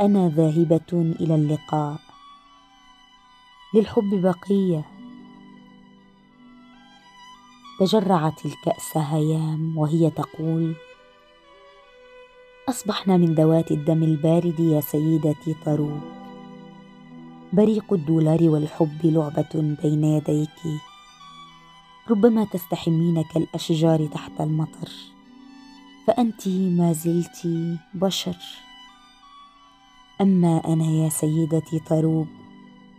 أنا 0.00 0.28
ذاهبة 0.28 0.92
إلى 0.92 1.34
اللقاء. 1.34 2.00
للحب 3.74 4.22
بقية. 4.22 4.84
تجرعت 7.80 8.46
الكأس 8.46 8.96
هيام 8.96 9.78
وهي 9.78 10.10
تقول 10.10 10.74
أصبحنا 12.68 13.16
من 13.16 13.34
ذوات 13.34 13.70
الدم 13.70 14.02
البارد 14.02 14.60
يا 14.60 14.80
سيدتي 14.80 15.54
طروب 15.64 16.00
بريق 17.52 17.92
الدولار 17.92 18.38
والحب 18.42 18.98
لعبة 19.04 19.76
بين 19.82 20.04
يديك. 20.04 20.80
ربما 22.10 22.44
تستحمين 22.44 23.24
كالأشجار 23.34 24.06
تحت 24.06 24.40
المطر. 24.40 24.88
فأنت 26.06 26.48
ما 26.48 26.92
زلت 26.92 27.48
بشر. 27.94 28.36
أما 30.20 30.62
أنا 30.66 30.84
يا 30.84 31.08
سيدتي 31.08 31.78
طروب 31.78 32.26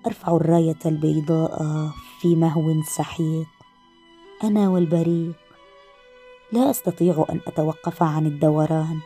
أرفع 0.05 0.35
الراية 0.35 0.79
البيضاء 0.85 1.89
في 2.21 2.35
مهو 2.35 2.81
سحيق. 2.81 3.47
أنا 4.43 4.69
والبريق 4.69 5.35
لا 6.53 6.69
أستطيع 6.69 7.25
أن 7.29 7.39
أتوقف 7.47 8.03
عن 8.03 8.25
الدوران. 8.25 8.99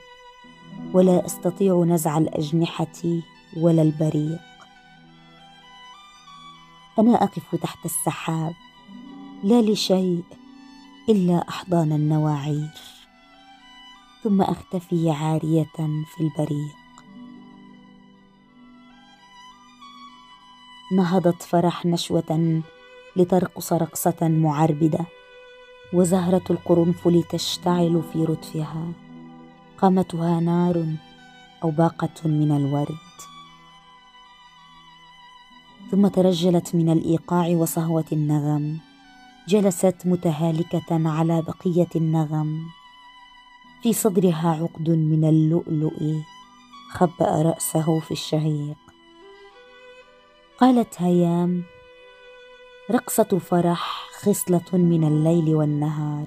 ولا 0.94 1.26
أستطيع 1.26 1.84
نزع 1.84 2.18
الأجنحة 2.18 3.22
ولا 3.58 3.82
البريق. 3.82 4.40
أنا 7.00 7.24
أقف 7.24 7.56
تحت 7.56 7.86
السحاب 7.86 8.54
لا 9.44 9.62
لشيء 9.62 10.24
إلا 11.10 11.50
أحضان 11.50 11.92
النواعير 11.92 12.72
ثم 14.24 14.42
أختفي 14.42 15.12
عارية 15.12 15.74
في 16.16 16.22
البريق. 16.22 16.76
نهضت 20.92 21.44
فرح 21.44 21.86
نشوة 21.86 22.62
لترقص 23.16 23.74
رقصة 23.74 24.18
معربدة 24.22 25.06
وزهرة 25.94 26.44
القرنفل 26.50 27.24
تشتعل 27.24 28.04
في 28.14 28.24
رتفها. 28.24 29.03
قامتها 29.78 30.40
نار 30.40 30.86
أو 31.64 31.72
باقة 31.72 32.28
من 32.28 32.52
الورد. 32.52 32.98
ثم 35.92 36.08
ترجلت 36.08 36.76
من 36.76 36.90
الإيقاع 36.90 37.48
وصهوة 37.48 38.06
النغم. 38.12 38.80
جلست 39.48 39.96
متهالكة 40.06 41.10
على 41.10 41.42
بقية 41.42 41.90
النغم. 41.96 42.68
في 43.84 43.94
صدرها 43.94 44.50
عقد 44.50 44.90
من 44.90 45.26
اللؤلؤ 45.30 46.22
خبأ 46.92 47.42
رأسه 47.42 48.00
في 48.00 48.12
الشهيق. 48.12 48.78
قالت 50.60 51.02
هيام 51.02 51.64
رقصة 52.92 53.40
فرح 53.40 54.10
خصلة 54.22 54.72
من 54.74 55.04
الليل 55.04 55.56
والنهار. 55.56 56.26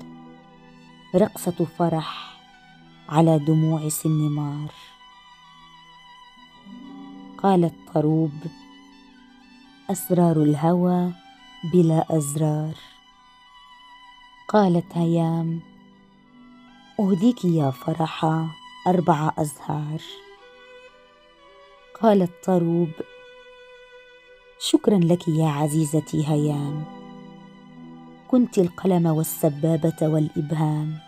رقصة 1.14 1.66
فرح 1.78 2.35
على 3.08 3.38
دموع 3.38 3.88
سنمار 3.88 4.70
قالت 7.38 7.74
طروب 7.94 8.32
أسرار 9.90 10.42
الهوى 10.42 11.12
بلا 11.72 12.16
أزرار. 12.16 12.74
قالت 14.48 14.84
هيام 14.92 15.60
أهديك 17.00 17.44
يا 17.44 17.70
فرحة 17.70 18.46
أربع 18.86 19.32
أزهار. 19.38 20.00
قالت 22.02 22.32
طروب 22.44 22.90
شكرا 24.58 24.98
لك 24.98 25.28
يا 25.28 25.48
عزيزتي 25.48 26.28
هيام. 26.28 26.84
كنت 28.28 28.58
القلم 28.58 29.06
والسبابة 29.06 29.96
والإبهام. 30.02 31.05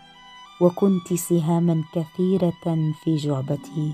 وكنت 0.61 1.13
سهاما 1.13 1.83
كثيرة 1.93 2.93
في 3.03 3.15
جعبتي. 3.15 3.91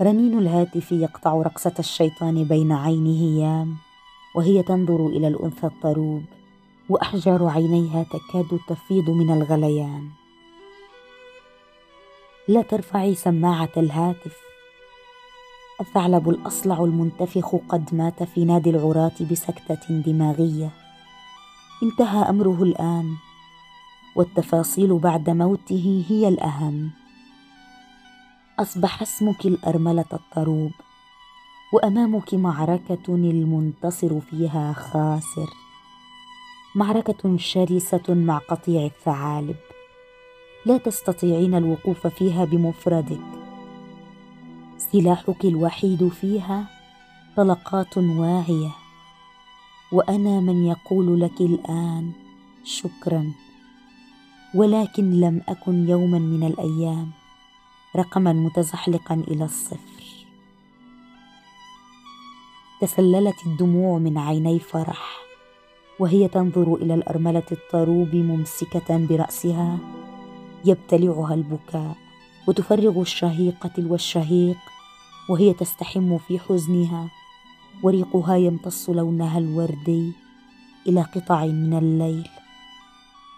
رنين 0.00 0.38
الهاتف 0.38 0.92
يقطع 0.92 1.42
رقصة 1.42 1.74
الشيطان 1.78 2.44
بين 2.44 2.72
عيني 2.72 3.20
هيام 3.20 3.76
وهي 4.34 4.62
تنظر 4.62 5.06
إلى 5.06 5.28
الأنثى 5.28 5.66
الطروب 5.66 6.22
وأحجار 6.88 7.46
عينيها 7.46 8.02
تكاد 8.02 8.60
تفيض 8.68 9.10
من 9.10 9.30
الغليان. 9.30 10.08
لا 12.48 12.62
ترفعي 12.62 13.14
سماعة 13.14 13.72
الهاتف. 13.76 14.36
الثعلب 15.80 16.28
الأصلع 16.28 16.84
المنتفخ 16.84 17.56
قد 17.68 17.94
مات 17.94 18.22
في 18.22 18.44
نادي 18.44 18.70
العراة 18.70 19.12
بسكتة 19.30 20.00
دماغية. 20.06 20.70
انتهى 21.82 22.30
أمره 22.30 22.62
الآن. 22.62 23.16
والتفاصيل 24.16 24.98
بعد 24.98 25.30
موته 25.30 26.04
هي 26.08 26.28
الأهم. 26.28 26.90
أصبح 28.58 29.02
اسمك 29.02 29.46
الأرملة 29.46 30.04
الطروب 30.12 30.70
وأمامك 31.72 32.34
معركة 32.34 33.08
المنتصر 33.08 34.20
فيها 34.20 34.72
خاسر. 34.72 35.48
معركة 36.74 37.36
شرسة 37.36 38.14
مع 38.14 38.38
قطيع 38.38 38.86
الثعالب. 38.86 39.56
لا 40.66 40.78
تستطيعين 40.78 41.54
الوقوف 41.54 42.06
فيها 42.06 42.44
بمفردك. 42.44 43.20
سلاحك 44.78 45.44
الوحيد 45.44 46.08
فيها 46.08 46.66
طلقات 47.36 47.98
واعيه 47.98 48.70
وأنا 49.92 50.40
من 50.40 50.66
يقول 50.66 51.20
لك 51.20 51.40
الآن 51.40 52.12
شكرا. 52.64 53.45
ولكن 54.54 55.20
لم 55.20 55.42
أكن 55.48 55.88
يوما 55.88 56.18
من 56.18 56.46
الأيام 56.46 57.10
رقما 57.96 58.32
متزحلقا 58.32 59.14
إلى 59.14 59.44
الصفر. 59.44 60.26
تسللت 62.80 63.46
الدموع 63.46 63.98
من 63.98 64.18
عيني 64.18 64.58
فرح 64.58 65.16
وهي 65.98 66.28
تنظر 66.28 66.74
إلى 66.74 66.94
الأرملة 66.94 67.46
الطروب 67.52 68.14
ممسكة 68.14 69.06
برأسها 69.06 69.78
يبتلعها 70.64 71.34
البكاء 71.34 71.96
وتفرغ 72.48 73.00
الشهيقه 73.00 73.68
تلو 73.68 73.94
الشهيق 73.94 74.56
وهي 75.28 75.52
تستحم 75.52 76.18
في 76.18 76.38
حزنها 76.38 77.10
وريقها 77.82 78.36
يمتص 78.36 78.90
لونها 78.90 79.38
الوردي 79.38 80.12
إلى 80.86 81.02
قطع 81.02 81.44
من 81.46 81.78
الليل. 81.78 82.28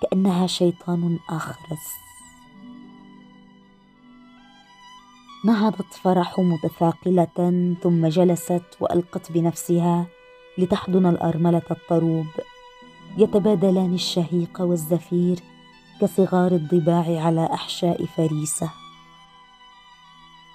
كأنها 0.03 0.47
شيطان 0.47 1.19
آخرس. 1.29 1.99
نهضت 5.45 5.95
فرح 6.03 6.39
متثاقلة 6.39 7.75
ثم 7.83 8.07
جلست 8.07 8.77
وألقت 8.81 9.33
بنفسها 9.33 10.07
لتحضن 10.59 11.07
الأرملة 11.07 11.63
الطروب. 11.71 12.27
يتبادلان 13.19 13.95
الشهيق 13.95 14.61
والزفير 14.61 15.39
كصغار 16.01 16.53
الضباع 16.53 17.25
على 17.25 17.49
أحشاء 17.53 18.05
فريسة. 18.07 18.71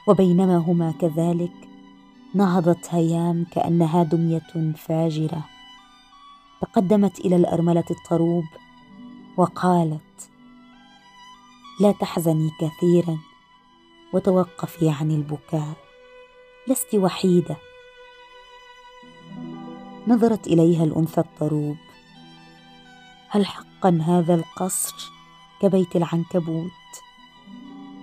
وبينما 0.08 0.58
هما 0.58 0.92
كذلك 0.92 1.54
نهضت 2.34 2.88
هيام 2.90 3.46
كأنها 3.52 4.04
دمية 4.04 4.74
فاجرة. 4.78 5.46
تقدمت 6.62 7.20
إلى 7.20 7.36
الأرملة 7.36 7.84
الطروب 7.92 8.44
وقالت 9.38 10.30
لا 11.80 11.92
تحزني 11.92 12.52
كثيرا 12.60 13.18
وتوقفي 14.14 14.90
عن 14.90 15.12
البكاء 15.12 15.74
لست 16.68 16.96
وحيدة. 16.96 17.58
نظرت 20.08 20.48
إليها 20.48 20.84
الأنثى 20.84 21.22
الطروب 21.22 21.78
هل 23.30 23.46
حقا 23.46 24.00
هذا 24.02 24.36
القصر 24.36 25.12
كبيت 25.62 25.96
العنكبوت؟ 25.96 26.72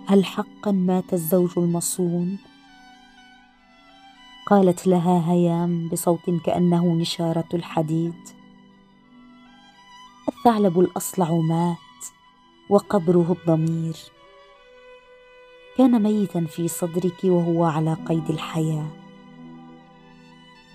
هل 0.06 0.24
حقا 0.24 0.70
مات 0.70 1.12
الزوج 1.12 1.50
المصون؟ 1.56 2.38
قالت 4.46 4.86
لها 4.86 5.32
هيام 5.32 5.88
بصوت 5.88 6.30
كأنه 6.44 6.94
نشارة 6.94 7.48
الحديد 7.54 8.39
الثعلب 10.30 10.80
الاصلع 10.80 11.30
مات 11.30 11.76
وقبره 12.68 13.36
الضمير. 13.38 13.96
كان 15.78 16.02
ميتا 16.02 16.46
في 16.46 16.68
صدرك 16.68 17.24
وهو 17.24 17.64
على 17.64 17.94
قيد 17.94 18.30
الحياة. 18.30 18.86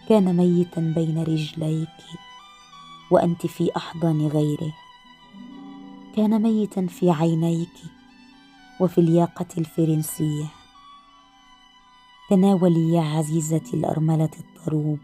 كان 0.10 0.38
ميتا 0.38 0.94
بين 0.96 1.24
رجليك 1.24 1.98
وأنت 3.12 3.48
في 3.48 3.72
أحضان 3.78 4.28
غيره. 4.28 4.74
كان 6.16 6.42
ميتا 6.42 6.88
في 6.88 7.12
عينيك 7.12 7.78
وفي 8.82 8.98
الياقة 8.98 9.48
الفرنسية. 9.58 10.46
تناولي 12.30 12.94
يا 12.94 13.02
عزيزتي 13.02 13.78
الأرملة 13.78 14.32
الطروب 14.40 15.00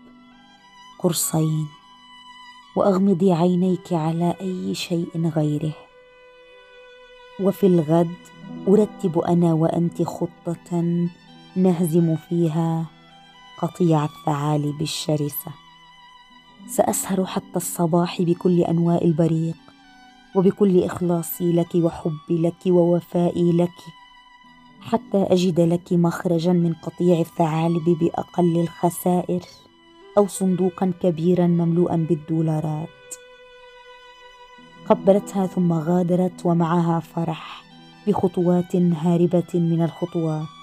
قرصين. 1.00 1.68
وأغمضي 2.76 3.34
عينيك 3.34 3.94
على 3.94 4.36
أي 4.42 4.76
شيء 4.76 5.32
غيره. 5.36 5.74
وفي 7.40 7.68
الغد 7.68 8.16
أرتب 8.68 9.20
أنا 9.20 9.54
وأنت 9.54 10.02
خطة 10.02 10.84
نهزم 11.56 12.16
فيها 12.16 12.86
قطيع 13.62 14.06
الثعالب 14.06 14.82
الشرسة. 14.82 15.52
سأسهر 16.68 17.26
حتى 17.26 17.56
الصباح 17.56 18.22
بكل 18.22 18.62
انواء 18.62 19.06
البريق 19.06 19.58
وبكل 20.36 20.84
إخلاصي 20.84 21.52
لك 21.52 21.76
وحبي 21.76 22.38
لك 22.42 22.66
ووفائي 22.68 23.52
لك 23.52 23.80
حتى 24.82 25.24
أجد 25.24 25.60
لك 25.60 25.94
مخرجا 25.94 26.54
من 26.54 26.74
قطيع 26.74 27.20
الثعالب 27.20 27.98
بأقل 28.00 28.60
الخسائر. 28.60 29.42
أو 30.18 30.28
صندوقا 30.28 30.94
كبيرا 31.02 31.48
مملوءا 31.48 31.96
بالدولارات. 32.10 32.88
قبلتها 34.90 35.48
ثم 35.48 35.74
غادرت 35.74 36.46
ومعها 36.46 37.00
فرح 37.00 37.64
بخطوات 38.08 38.76
هاربة 38.76 39.54
من 39.54 39.82
الخطوات. 39.82 40.62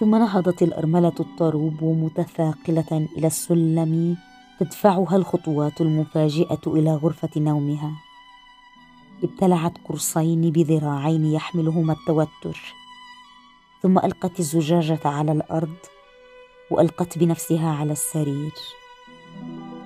ثم 0.00 0.16
نهضت 0.16 0.62
الأرملة 0.62 1.12
الطروب 1.20 1.84
متثاقلة 1.84 3.08
إلى 3.16 3.26
السلم 3.26 4.16
تدفعها 4.60 5.16
الخطوات 5.16 5.80
المفاجئة 5.80 6.60
إلى 6.66 6.94
غرفة 6.94 7.30
نومها. 7.36 7.92
ابتلعت 9.22 9.72
قرصين 9.88 10.50
بذراعين 10.50 11.24
يحملهما 11.24 11.92
التوتر. 11.92 12.74
ثم 13.82 13.98
ألقت 13.98 14.40
الزجاجة 14.40 15.00
على 15.04 15.32
الأرض 15.32 15.76
وألقت 16.70 17.18
بنفسها 17.18 17.70
على 17.70 17.92
السرير. 17.92 18.52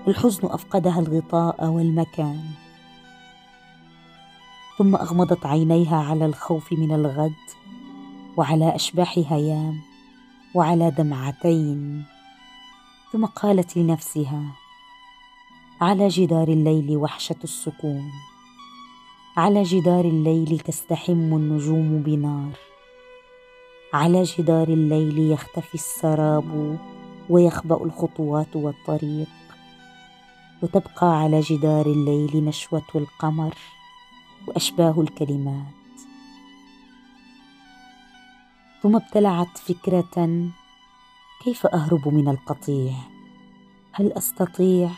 الحزن 0.08 0.48
أفقدها 0.48 1.00
الغطاء 1.00 1.66
والمكان. 1.66 2.44
ثم 4.78 4.96
أغمضت 4.96 5.46
عينيها 5.46 5.96
على 5.96 6.26
الخوف 6.26 6.72
من 6.72 6.94
الغد 6.94 7.44
وعلى 8.36 8.74
أشباح 8.74 9.18
هيام 9.18 9.80
وعلى 10.54 10.90
دمعتين. 10.90 12.04
ثم 13.12 13.26
قالت 13.26 13.76
لنفسها 13.76 14.42
على 15.80 16.08
جدار 16.08 16.48
الليل 16.48 16.96
وحشة 16.96 17.36
السكون. 17.44 18.10
على 19.36 19.62
جدار 19.62 20.04
الليل 20.04 20.60
تستحم 20.60 21.12
النجوم 21.12 22.02
بنار. 22.02 22.73
على 23.94 24.22
جدار 24.22 24.68
الليل 24.68 25.18
يختفي 25.32 25.74
السراب 25.74 26.78
ويخبأ 27.30 27.84
الخطوات 27.84 28.56
والطريق. 28.56 29.28
وتبقى 30.62 31.20
على 31.20 31.40
جدار 31.40 31.86
الليل 31.86 32.44
نشوة 32.44 32.82
القمر 32.94 33.54
وأشباه 34.46 35.00
الكلمات. 35.00 35.74
ثم 38.82 38.96
ابتلعت 38.96 39.58
فكرة 39.58 40.48
كيف 41.44 41.66
أهرب 41.66 42.08
من 42.08 42.28
القطيع؟ 42.28 42.92
هل 43.92 44.12
أستطيع 44.12 44.90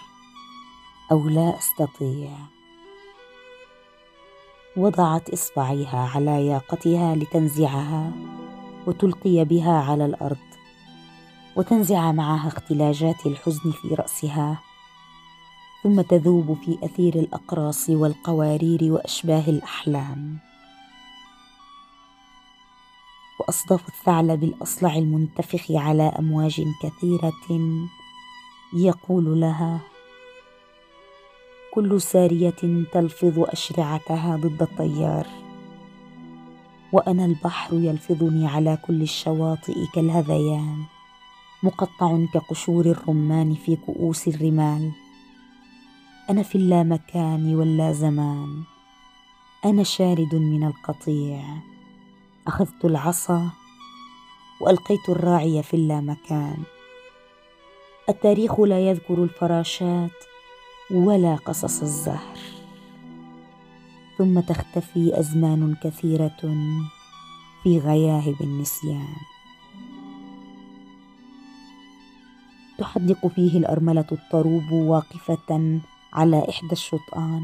أو 1.12 1.28
لا 1.28 1.58
أستطيع؟ 1.58 2.30
وضعت 4.76 5.30
إصبعيها 5.30 6.10
على 6.14 6.46
ياقتها 6.46 7.14
لتنزعها. 7.14 8.12
وتلقي 8.86 9.44
بها 9.44 9.82
على 9.82 10.04
الأرض 10.04 10.36
وتنزع 11.56 12.12
معها 12.12 12.48
اختلاجات 12.48 13.26
الحزن 13.26 13.70
في 13.70 13.94
رأسها 13.94 14.58
ثم 15.82 16.00
تذوب 16.00 16.58
في 16.64 16.78
أثير 16.82 17.14
الأقراص 17.14 17.90
والقوارير 17.90 18.92
وأشباه 18.92 19.48
الأحلام. 19.48 20.38
وأصداف 23.40 23.88
الثعلب 23.88 24.44
الاصلع 24.44 24.96
المنتفخ 24.96 25.70
على 25.70 26.02
أمواج 26.02 26.62
كثيرة 26.82 27.32
يقول 28.76 29.40
لها 29.40 29.80
كل 31.74 32.00
سارية 32.00 32.84
تلفظ 32.92 33.38
أشرعتها 33.38 34.36
ضد 34.36 34.62
التيار 34.62 35.45
وأنا 36.92 37.24
البحر 37.24 37.74
يلفظني 37.74 38.46
على 38.48 38.78
كل 38.86 39.02
الشواطئ 39.02 39.86
كالهذيان 39.94 40.84
مقطع 41.62 42.18
كقشور 42.34 42.86
الرمان 42.86 43.54
في 43.54 43.76
كؤوس 43.76 44.28
الرمال. 44.28 44.92
أنا 46.30 46.42
في 46.42 46.54
اللامكان 46.54 47.54
واللا 47.54 47.92
زمان 47.92 48.62
أنا 49.64 49.82
شارد 49.82 50.34
من 50.34 50.66
القطيع. 50.66 51.42
أخذت 52.46 52.84
العصا 52.84 53.50
وألقيت 54.60 55.08
الراعي 55.08 55.62
في 55.62 55.74
اللامكان. 55.74 56.62
التاريخ 58.08 58.60
لا 58.60 58.80
يذكر 58.80 59.22
الفراشات 59.22 60.10
ولا 60.90 61.36
قصص 61.36 61.82
الزهر. 61.82 62.55
ثم 64.18 64.40
تختفي 64.40 65.20
أزمان 65.20 65.74
كثيرة 65.82 66.56
في 67.62 67.78
غياهب 67.78 68.36
النسيان. 68.40 69.16
تحدق 72.78 73.26
فيه 73.26 73.58
الأرملة 73.58 74.06
الطروب 74.12 74.72
واقفة 74.72 75.80
على 76.12 76.48
إحدى 76.48 76.72
الشطآن. 76.72 77.42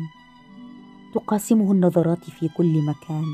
تقاسمه 1.15 1.73
النظرات 1.73 2.31
في 2.31 2.49
كل 2.49 2.83
مكان 2.83 3.25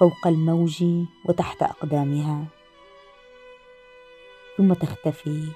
فوق 0.00 0.26
الموج 0.26 0.84
وتحت 1.24 1.62
أقدامها. 1.62 2.44
ثم 4.56 4.72
تختفي 4.72 5.48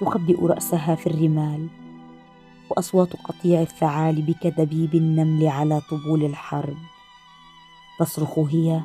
تخبئ 0.00 0.46
رأسها 0.46 0.94
في 0.94 1.06
الرمال. 1.06 1.68
واصوات 2.70 3.16
قطيع 3.16 3.60
الثعالب 3.60 4.34
كدبيب 4.42 4.94
النمل 4.94 5.46
على 5.46 5.80
طبول 5.90 6.24
الحرب. 6.24 6.76
تصرخ 7.98 8.38
هي 8.38 8.80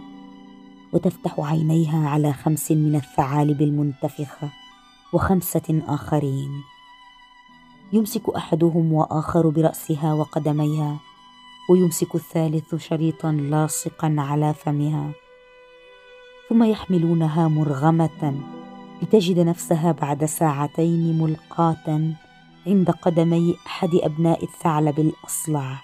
وتفتح 0.94 1.40
عينيها 1.40 2.10
على 2.10 2.34
خمس 2.34 2.72
من 2.72 2.96
الثعالب 2.96 3.62
المنتفخة 3.62 4.50
وخمسة 5.14 5.84
آخرين. 5.88 6.64
يمسك 7.94 8.30
أحدهم 8.30 8.94
وآخر 8.94 9.50
برأسها 9.50 10.14
وقدميها 10.14 10.98
ويمسك 11.70 12.16
الثالث 12.16 12.76
شريطا 12.76 13.32
لاصقا 13.32 14.16
على 14.18 14.54
فمها. 14.54 15.12
ثم 16.50 16.64
يحملونها 16.64 17.48
مرغمة 17.48 18.42
لتجد 19.02 19.40
نفسها 19.40 19.92
بعد 19.92 20.26
ساعتين 20.26 21.18
ملقاة 21.18 22.16
عند 22.68 22.92
قدمي 22.92 23.56
أحد 23.68 23.90
أبناء 23.96 24.44
الثعلب 24.44 25.00
الأصلع. 25.00 25.82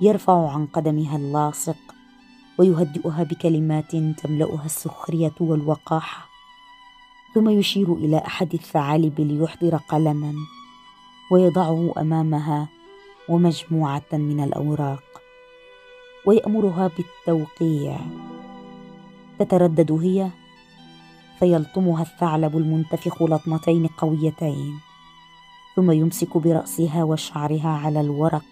يرفع 0.00 0.50
عن 0.50 0.66
قدمها 0.66 1.16
اللاصق 1.16 1.76
ويهدئها 2.58 3.22
بكلمات 3.22 3.96
تملأها 3.96 4.64
السخرية 4.64 5.34
والوقاحه 5.40 6.26
ثم 7.34 7.48
يشير 7.48 7.92
إلى 7.92 8.18
أحد 8.18 8.54
الثعالب 8.54 9.20
ليحضر 9.20 9.76
قلما 9.76 10.34
ويضعه 11.30 11.92
أمامها 11.98 12.68
ومجموعة 13.28 14.12
من 14.12 14.40
الأوراق. 14.44 15.02
ويأمرها 16.26 16.90
بالتوقيع. 16.96 17.98
تتردد 19.38 19.92
هي 19.92 20.30
فيلطمها 21.38 22.02
الثعلب 22.02 22.56
المنتفخ 22.56 23.22
لطمتين 23.22 23.86
قويتين. 23.86 24.85
ثم 25.76 25.90
يمسك 25.90 26.36
برأسها 26.36 27.04
وشعرها 27.04 27.68
على 27.68 28.00
الورق 28.00 28.44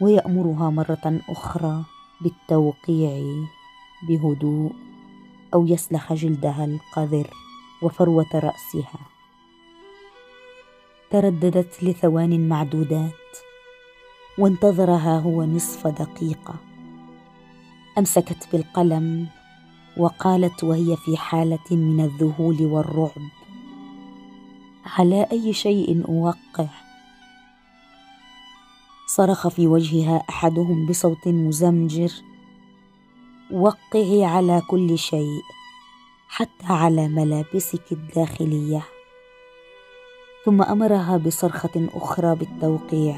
ويأمرها 0.00 0.70
مرة 0.70 1.20
أخرى 1.28 1.84
بالتوقيع 2.20 3.36
بهدوء 4.08 4.72
أو 5.54 5.66
يسلخ 5.66 6.12
جلدها 6.12 6.64
القذر 6.64 7.30
وفروة 7.82 8.26
رأسها. 8.34 9.00
ترددت 11.10 11.84
لثوان 11.84 12.48
معدودات 12.48 13.12
وانتظرها 14.38 15.18
هو 15.18 15.44
نصف 15.44 15.86
دقيقة. 15.86 16.54
أمسكت 17.98 18.48
بالقلم 18.52 19.28
وقالت 19.96 20.64
وهي 20.64 20.96
في 20.96 21.16
حالة 21.16 21.70
من 21.70 22.00
الذهول 22.04 22.62
والرعب 22.62 23.45
على 24.86 25.26
أي 25.32 25.52
شيء 25.52 26.04
أوقع. 26.08 26.66
صرخ 29.06 29.48
في 29.48 29.66
وجهها 29.66 30.22
أحدهم 30.30 30.86
بصوت 30.86 31.28
مزمجر. 31.28 32.12
وقعي 33.52 34.24
على 34.24 34.62
كل 34.68 34.98
شيء 34.98 35.42
حتى 36.28 36.66
على 36.66 37.08
ملابسك 37.08 37.92
الداخلية. 37.92 38.82
ثم 40.44 40.62
أمرها 40.62 41.16
بصرخة 41.16 41.88
أخرى 41.94 42.34
بالتوقيع. 42.34 43.16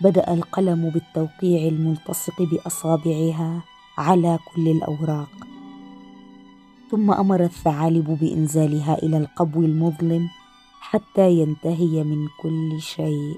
بدأ 0.00 0.34
القلم 0.34 0.90
بالتوقيع 0.90 1.68
الملتصق 1.68 2.42
بأصابعها 2.42 3.60
على 3.98 4.38
كل 4.54 4.68
الأوراق. 4.68 5.28
ثم 6.90 7.10
أمر 7.10 7.44
الثعالب 7.44 8.18
بإنزالها 8.20 8.94
إلى 9.02 9.16
القبو 9.16 9.60
المظلم 9.60 10.28
حتى 10.80 11.30
ينتهي 11.30 12.04
من 12.04 12.26
كل 12.42 12.80
شيء. 12.80 13.36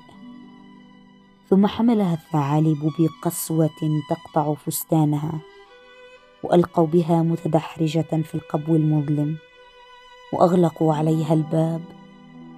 ثم 1.48 1.66
حملها 1.66 2.14
الثعالب 2.14 2.92
بقسوة 2.98 4.02
تقطع 4.10 4.54
فستانها 4.54 5.32
وألقوا 6.42 6.86
بها 6.86 7.22
متدحرجة 7.22 8.22
في 8.22 8.34
القبو 8.34 8.76
المظلم 8.76 9.36
وأغلقوا 10.32 10.94
عليها 10.94 11.34
الباب 11.34 11.80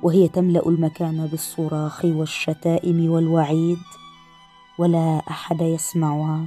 وهي 0.02 0.28
تملأ 0.28 0.68
المكان 0.68 1.26
بالصراخ 1.26 2.04
والشتائم 2.04 3.10
والوعيد 3.10 3.78
ولا 4.78 5.22
أحد 5.30 5.60
يسمعها. 5.60 6.46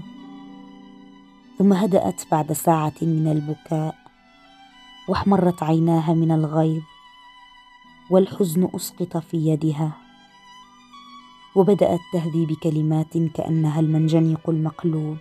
ثم 1.58 1.74
هدأت 1.74 2.22
بعد 2.32 2.54
ساعة 2.54 2.94
من 3.02 3.28
البكاء 3.28 4.05
واحمرت 5.08 5.64
عيناها 5.64 6.14
من 6.14 6.32
الغيظ 6.32 6.82
والحزن 8.10 8.70
أسقط 8.76 9.18
في 9.18 9.38
يدها. 9.38 9.92
وبدأت 11.56 12.00
تهدي 12.14 12.46
بكلمات 12.46 13.18
كأنها 13.18 13.80
المنجنيق 13.80 14.50
المقلوب. 14.50 15.18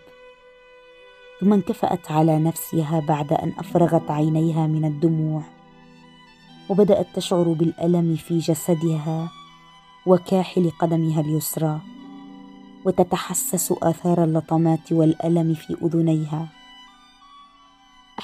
ثم 1.41 1.53
انكفأت 1.53 2.11
على 2.11 2.39
نفسها 2.39 3.01
بعد 3.01 3.32
أن 3.32 3.53
أفرغت 3.59 4.11
عينيها 4.11 4.66
من 4.66 4.85
الدموع. 4.85 5.43
وبدأت 6.68 7.07
تشعر 7.14 7.53
بالألم 7.53 8.16
في 8.16 8.39
جسدها 8.39 9.30
وكاحل 10.07 10.70
قدمها 10.70 11.20
اليسرى. 11.20 11.80
وتتحسس 12.85 13.72
آثار 13.82 14.24
اللطمات 14.24 14.93
والألم 14.93 15.55
في 15.55 15.76
أذنيها. 15.82 16.49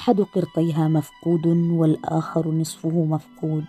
أحد 0.01 0.21
قرطيها 0.21 0.87
مفقود 0.87 1.47
والآخر 1.47 2.47
نصفه 2.47 3.05
مفقود. 3.05 3.65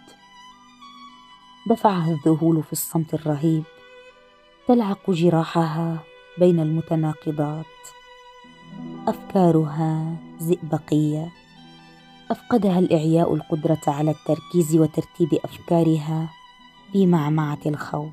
دفعها 1.70 2.10
الذهول 2.10 2.62
في 2.62 2.72
الصمت 2.72 3.14
الرهيب. 3.14 3.62
تلعق 4.68 5.10
جراحها 5.10 5.98
بين 6.38 6.60
المتناقضات. 6.60 7.66
أفكارها 9.08 10.16
زئبقية. 10.38 11.28
أفقدها 12.30 12.78
الإعياء 12.78 13.34
القدرة 13.34 13.82
على 13.86 14.10
التركيز 14.10 14.76
وترتيب 14.76 15.34
أفكارها 15.44 16.28
في 16.92 17.06
معمعة 17.06 17.60
الخوف. 17.66 18.12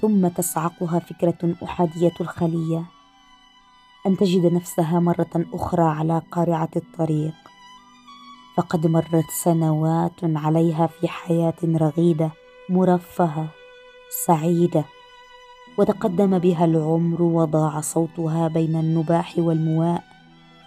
ثم 0.00 0.28
تصعقها 0.28 0.98
فكرة 0.98 1.54
أحادية 1.62 2.14
الخلية. 2.20 2.97
أن 4.08 4.16
تجد 4.16 4.52
نفسها 4.52 5.00
مرة 5.00 5.46
أخرى 5.52 5.82
على 5.82 6.22
قارعة 6.30 6.68
الطريق. 6.76 7.34
فقد 8.56 8.86
مرت 8.86 9.30
سنوات 9.30 10.20
عليها 10.22 10.86
في 10.86 11.08
حياة 11.08 11.54
رغيدة 11.64 12.30
مرفهة 12.68 13.48
سعيدة 14.26 14.84
وتقدم 15.78 16.38
بها 16.38 16.64
العمر 16.64 17.22
وضاع 17.22 17.80
صوتها 17.80 18.48
بين 18.48 18.76
النباح 18.76 19.34
والمواء 19.38 20.04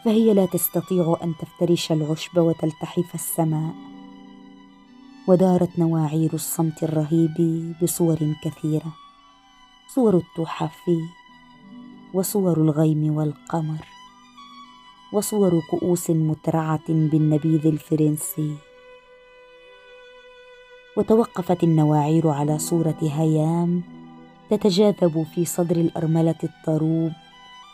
فهي 0.05 0.33
لا 0.33 0.45
تستطيع 0.45 1.17
أن 1.23 1.33
تفترش 1.39 1.91
العشب 1.91 2.37
وتلتحف 2.37 3.15
السماء. 3.15 3.73
ودارت 5.27 5.79
نواعير 5.79 6.33
الصمت 6.33 6.83
الرهيب 6.83 7.35
بصور 7.81 8.35
كثيرة 8.43 8.93
صور 9.95 10.17
التحف 10.17 10.89
وصور 12.14 12.57
الغيم 12.57 13.18
والقمر 13.18 13.86
وصور 15.14 15.62
كؤوس 15.72 16.09
مترعة 16.09 16.88
بالنبيذ 16.88 17.68
الفرنسي. 17.68 18.55
وتوقفت 20.97 21.64
النواعير 21.64 22.28
على 22.28 22.59
صورة 22.59 22.97
هيام 23.01 23.82
تتجاذب 24.49 25.26
في 25.36 25.45
صدر 25.45 25.76
الأرملة 25.76 26.36
الطروب 26.43 27.12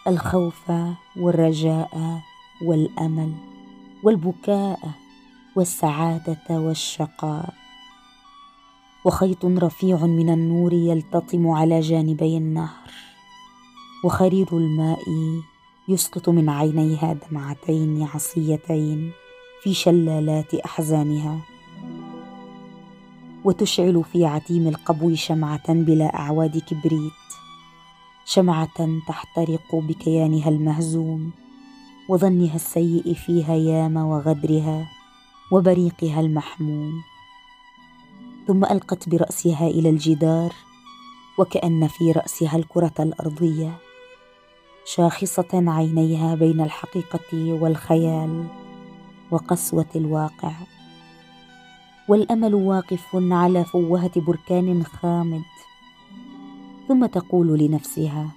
الخوف 0.07 0.71
والرجاء 1.15 2.21
والأمل 2.61 3.31
والبكاء 4.03 4.79
والسعادة 5.55 6.45
والشقاء. 6.49 7.53
وخيط 9.05 9.45
رفيع 9.45 10.05
من 10.05 10.29
النور 10.29 10.73
يلتطم 10.73 11.47
على 11.47 11.79
جانبي 11.79 12.37
النهر. 12.37 13.06
وخرير 14.03 14.47
الماء 14.51 14.99
يسقط 15.87 16.29
من 16.29 16.49
عينيها 16.49 17.13
دمعتين 17.13 18.03
عصيتين 18.03 19.11
في 19.63 19.73
شلالات 19.73 20.53
أحزانها 20.53 21.39
وتشعل 23.45 24.03
في 24.13 24.25
عتيم 24.25 24.67
القبو 24.67 25.15
شمعة 25.15 25.73
بلا 25.73 26.19
أعواد 26.19 26.57
كبريت 26.57 27.11
شمعة 28.25 28.99
تحترق 29.07 29.75
بكيانها 29.75 30.49
المهزوم 30.49 31.31
وظنها 32.09 32.55
السيء 32.55 33.13
في 33.13 33.43
هيام 33.47 33.97
وغدرها 33.97 34.87
وبريقها 35.51 36.19
المحموم. 36.19 37.01
ثم 38.47 38.65
ألقت 38.65 39.09
برأسها 39.09 39.67
إلى 39.67 39.89
الجدار 39.89 40.53
وكأن 41.37 41.87
في 41.87 42.11
رأسها 42.11 42.57
الكرة 42.57 42.93
الأرضية. 42.99 43.77
شاخصة 44.95 45.47
عينيها 45.53 46.35
بين 46.35 46.61
الحقيقة 46.61 47.53
والخيال 47.61 48.47
وقسوة 49.31 49.85
الواقع. 49.95 50.51
والأمل 52.09 52.55
واقف 52.55 53.15
على 53.15 53.65
فوهة 53.65 54.11
بركان 54.21 54.83
خامد 54.83 55.43
ثم 56.87 57.05
تقول 57.05 57.59
لنفسها 57.59 58.31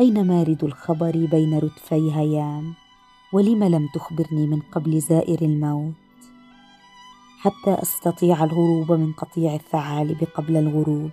أين 0.00 0.26
مارد 0.26 0.64
الخبر 0.64 1.26
بين 1.30 1.58
ردفي 1.58 2.12
هيام؟ 2.16 2.74
ولم 3.32 3.64
لم 3.64 3.88
تخبرني 3.94 4.46
من 4.46 4.60
قبل 4.72 5.00
زائر 5.00 5.42
الموت؟ 5.42 5.94
حتى 7.40 7.82
أستطيع 7.82 8.44
الهروب 8.44 8.92
من 8.92 9.12
قطيع 9.12 9.54
الثعالب 9.54 10.24
قبل 10.34 10.56
الغروب. 10.56 11.10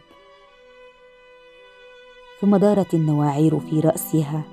ثم 2.43 2.55
دارت 2.55 2.93
النواعير 2.93 3.59
في 3.59 3.79
رأسها. 3.79 4.43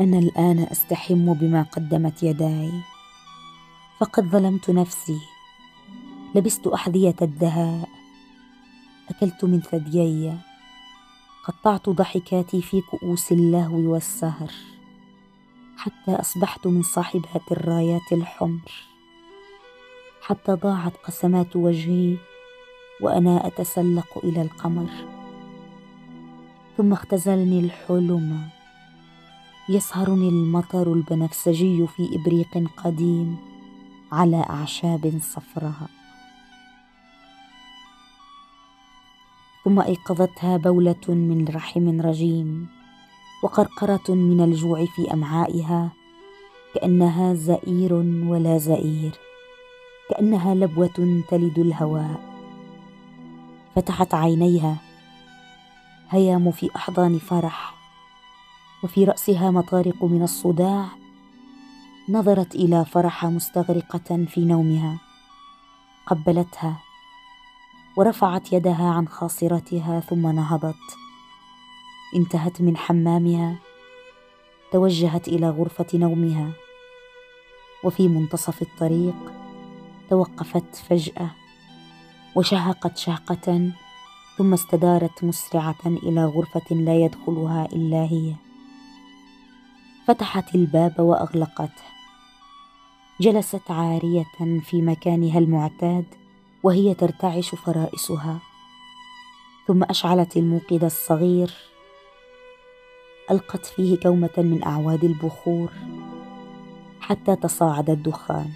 أنا 0.00 0.18
الآن 0.18 0.58
أستحم 0.58 1.34
بما 1.34 1.62
قدمت 1.62 2.22
يداي. 2.22 2.72
فقد 4.00 4.24
ظلمت 4.24 4.70
نفسي. 4.70 5.18
لبست 6.34 6.66
أحذية 6.66 7.14
الدهاء. 7.22 7.88
أكلت 9.08 9.44
من 9.44 9.60
ثديي. 9.60 10.38
قطعت 11.44 11.88
ضحكاتي 11.88 12.62
في 12.62 12.80
كؤوس 12.80 13.32
اللهو 13.32 13.92
والسهر. 13.92 14.52
حتى 15.76 16.10
أصبحت 16.10 16.66
من 16.66 16.82
صاحبات 16.82 17.52
الرايات 17.52 18.12
الحمر. 18.12 18.72
حتى 20.22 20.52
ضاعت 20.52 20.96
قسمات 20.96 21.56
وجهي 21.56 22.16
وأنا 23.00 23.46
أتسلق 23.46 24.18
إلى 24.24 24.42
القمر. 24.42 25.23
ثم 26.76 26.92
اختزلني 26.92 27.60
الحلم. 27.60 28.48
يسهرني 29.68 30.28
المطر 30.28 30.92
البنفسجي 30.92 31.86
في 31.86 32.16
إبريق 32.16 32.70
قديم 32.76 33.36
على 34.12 34.44
أعشاب 34.50 35.18
صفراء. 35.22 35.90
ثم 39.64 39.80
أيقظتها 39.80 40.56
بولة 40.56 41.08
من 41.08 41.48
رحم 41.48 42.00
رجيم 42.00 42.68
وقرقرة 43.42 44.14
من 44.14 44.40
الجوع 44.44 44.84
في 44.84 45.12
أمعائها 45.12 45.92
كأنها 46.74 47.34
زئير 47.34 47.94
ولا 48.26 48.58
زئير 48.58 49.18
كأنها 50.10 50.54
لبوة 50.54 51.22
تلد 51.28 51.58
الهواء. 51.58 52.20
فتحت 53.76 54.14
عينيها 54.14 54.76
هيام 56.14 56.50
في 56.50 56.70
أحضان 56.76 57.18
فرح 57.18 57.74
وفي 58.82 59.04
رأسها 59.04 59.50
مطارق 59.50 60.04
من 60.04 60.22
الصداع 60.22 60.86
نظرت 62.08 62.54
إلى 62.54 62.84
فرح 62.84 63.24
مستغرقة 63.24 64.24
في 64.28 64.44
نومها 64.44 64.98
قبلتها 66.06 66.76
ورفعت 67.96 68.52
يدها 68.52 68.90
عن 68.90 69.08
خاصرتها 69.08 70.00
ثم 70.00 70.26
نهضت. 70.26 70.96
انتهت 72.16 72.60
من 72.60 72.76
حمامها 72.76 73.56
توجهت 74.72 75.28
إلى 75.28 75.50
غرفة 75.50 75.86
نومها 75.94 76.52
وفي 77.84 78.08
منتصف 78.08 78.62
الطريق 78.62 79.32
توقفت 80.10 80.76
فجأة 80.88 81.30
وشهقت 82.34 82.96
شهقة 82.96 83.72
ثم 84.38 84.52
استدارت 84.52 85.24
مسرعة 85.24 85.86
إلى 85.86 86.24
غرفة 86.24 86.74
لا 86.74 86.94
يدخلها 86.94 87.66
إلا 87.66 88.02
هي. 88.02 88.34
فتحت 90.06 90.54
الباب 90.54 91.00
واغلقته 91.00 91.82
جلست 93.20 93.70
عارية 93.70 94.24
في 94.62 94.82
مكانها 94.82 95.38
المعتاد 95.38 96.04
وهي 96.62 96.94
ترتعش 96.94 97.54
فرائسها. 97.54 98.38
ثم 99.66 99.82
أشعلت 99.82 100.36
الموقد 100.36 100.84
الصغير. 100.84 101.54
ألقت 103.30 103.66
فيه 103.66 103.96
كومة 103.96 104.30
من 104.38 104.64
أعواد 104.64 105.04
البخور 105.04 105.72
حتى 107.00 107.36
تصاعد 107.36 107.90
الدخان. 107.90 108.50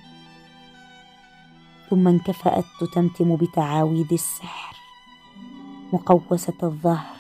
ثم 1.91 2.09
انكفأت 2.09 2.65
تتمتم 2.81 3.37
بتعاويذ 3.37 4.13
السحر. 4.13 4.78
مقوسة 5.93 6.55
الظهر 6.63 7.17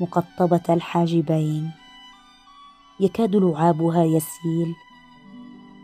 مقطبة 0.00 0.62
الحاجبين. 0.70 1.70
يكاد 3.00 3.36
لعابها 3.36 4.04
يسيل 4.04 4.74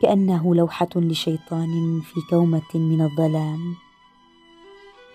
كأنه 0.02 0.54
لوحة 0.54 0.88
لشيطان 0.96 2.00
في 2.00 2.20
كومة 2.30 2.70
من 2.74 3.00
الظلام. 3.00 3.74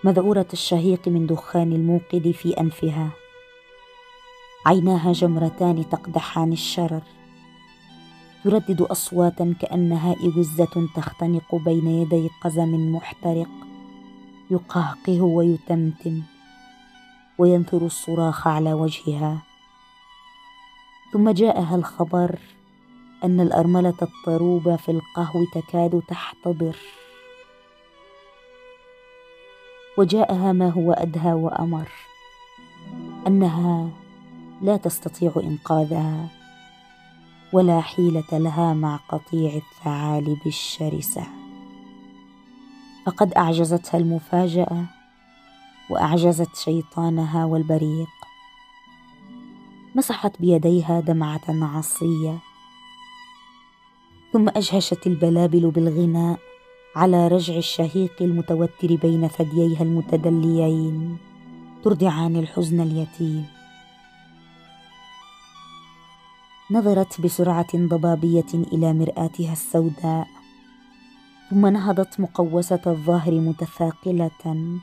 مذعورة 0.04 0.46
الشهيق 0.52 1.08
من 1.08 1.26
دخان 1.26 1.72
الموقد 1.72 2.30
في 2.30 2.60
أنفها. 2.60 3.10
عيناها 4.66 5.12
جمرتان 5.12 5.88
تقدحان 5.88 6.52
الشرر. 6.52 7.02
تردد 8.44 8.82
أصواتا 8.82 9.54
كأنها 9.60 10.16
اجزه 10.20 10.88
تختنق 10.96 11.54
بين 11.54 11.86
يدي 11.86 12.30
قزم 12.44 12.92
محترق. 12.94 13.50
يقهقه 14.50 15.22
ويتمتم. 15.22 16.22
وينثر 17.40 17.86
الصراخ 17.86 18.46
على 18.46 18.72
وجهها. 18.72 19.38
ثم 21.12 21.30
جاءها 21.30 21.76
الخبر 21.76 22.38
أن 23.24 23.40
الأرملة 23.40 23.94
الطروبه 24.02 24.76
في 24.76 24.90
القهو 24.90 25.44
تكاد 25.54 26.02
تحتضر. 26.08 26.76
وجاءها 29.98 30.52
ما 30.52 30.68
هو 30.68 30.92
أدهى 30.92 31.32
وأمر 31.32 31.88
أنها 33.26 33.88
لا 34.62 34.76
تستطيع 34.76 35.32
إنقاذها 35.36 36.28
ولا 37.52 37.80
حيلة 37.80 38.28
لها 38.32 38.74
مع 38.74 38.96
قطيع 39.08 39.54
الثعالب 39.54 40.38
الشرسة. 40.46 41.26
فقد 43.06 43.34
أعجزتها 43.34 43.98
المفاجأة 43.98 44.99
وأعجزت 45.90 46.56
شيطانها 46.56 47.44
والبريق. 47.44 48.08
مسحت 49.94 50.40
بيديها 50.40 51.00
دمعة 51.00 51.46
عصية. 51.48 52.38
ثم 54.32 54.48
أجهشت 54.48 55.06
البلابل 55.06 55.70
بالغناء 55.70 56.38
على 56.96 57.28
رجع 57.28 57.56
الشهيق 57.56 58.12
المتوتر 58.20 58.96
بين 58.96 59.28
ثدييها 59.28 59.82
المتدليين 59.82 61.18
ترضعان 61.84 62.36
الحزن 62.36 62.80
اليتيم. 62.80 63.46
نظرت 66.70 67.20
بسرعة 67.20 67.72
ضبابية 67.76 68.52
إلى 68.54 68.92
مرآتها 68.92 69.52
السوداء 69.52 70.26
ثم 71.50 71.66
نهضت 71.66 72.20
مقوسة 72.20 72.80
الظهر 72.86 73.32
متثاقلة. 73.32 74.80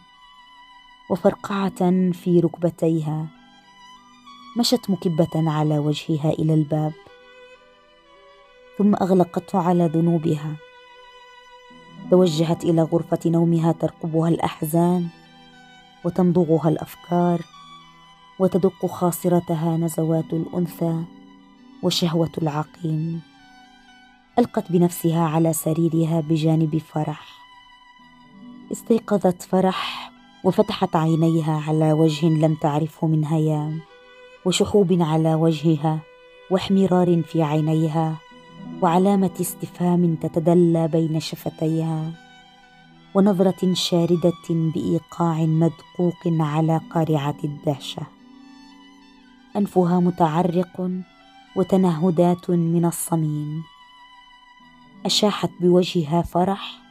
وفرقعة 1.10 2.12
في 2.12 2.40
ركبتيها 2.40 3.28
مشت 4.58 4.90
مكبة 4.90 5.52
على 5.52 5.78
وجهها 5.78 6.30
إلى 6.30 6.54
الباب 6.54 6.94
ثم 8.78 8.96
أغلقته 8.96 9.60
على 9.60 9.86
ذنوبها. 9.86 10.56
توجهت 12.12 12.64
إلى 12.64 12.82
غرفة 12.82 13.20
نومها 13.26 13.72
ترقبها 13.72 14.30
الأحزان 14.30 15.08
وتمضغها 16.06 16.70
الأفكار 16.70 17.42
وتدق 18.40 18.86
خاصرتها 18.86 19.78
نزوات 19.78 20.34
الأنثى 20.34 21.04
وشهوة 21.84 22.32
العقيم. 22.38 23.22
ألقت 24.40 24.72
بنفسها 24.72 25.24
على 25.24 25.54
سريرها 25.54 26.22
بجانب 26.22 26.78
فرح. 26.78 27.38
استيقظت 28.72 29.42
فرح 29.42 30.12
وفتحت 30.48 30.96
عينيها 30.96 31.64
على 31.68 31.94
وجه 31.94 32.26
لم 32.26 32.56
تعرفه 32.56 33.08
من 33.08 33.26
هيام 33.26 33.80
وشحوب 34.46 34.98
على 35.02 35.34
وجهها 35.34 36.00
واحمرار 36.52 37.24
في 37.24 37.44
عينيها 37.44 38.16
وعلامة 38.82 39.32
استفهام 39.42 40.16
تتدلى 40.16 40.88
بين 40.88 41.20
شفتيها 41.20 42.12
ونظرة 43.16 43.74
شاردة 43.74 44.34
بإيقاع 44.50 45.46
مدقوق 45.46 46.28
على 46.28 46.82
قارعة 46.94 47.38
الدهشة. 47.44 48.04
أنفها 49.56 50.00
متعرق 50.00 50.90
وتنهدات 51.56 52.50
من 52.50 52.86
الصميم. 52.86 53.64
أشاحت 55.06 55.50
بوجهها 55.62 56.22
فرح 56.22 56.87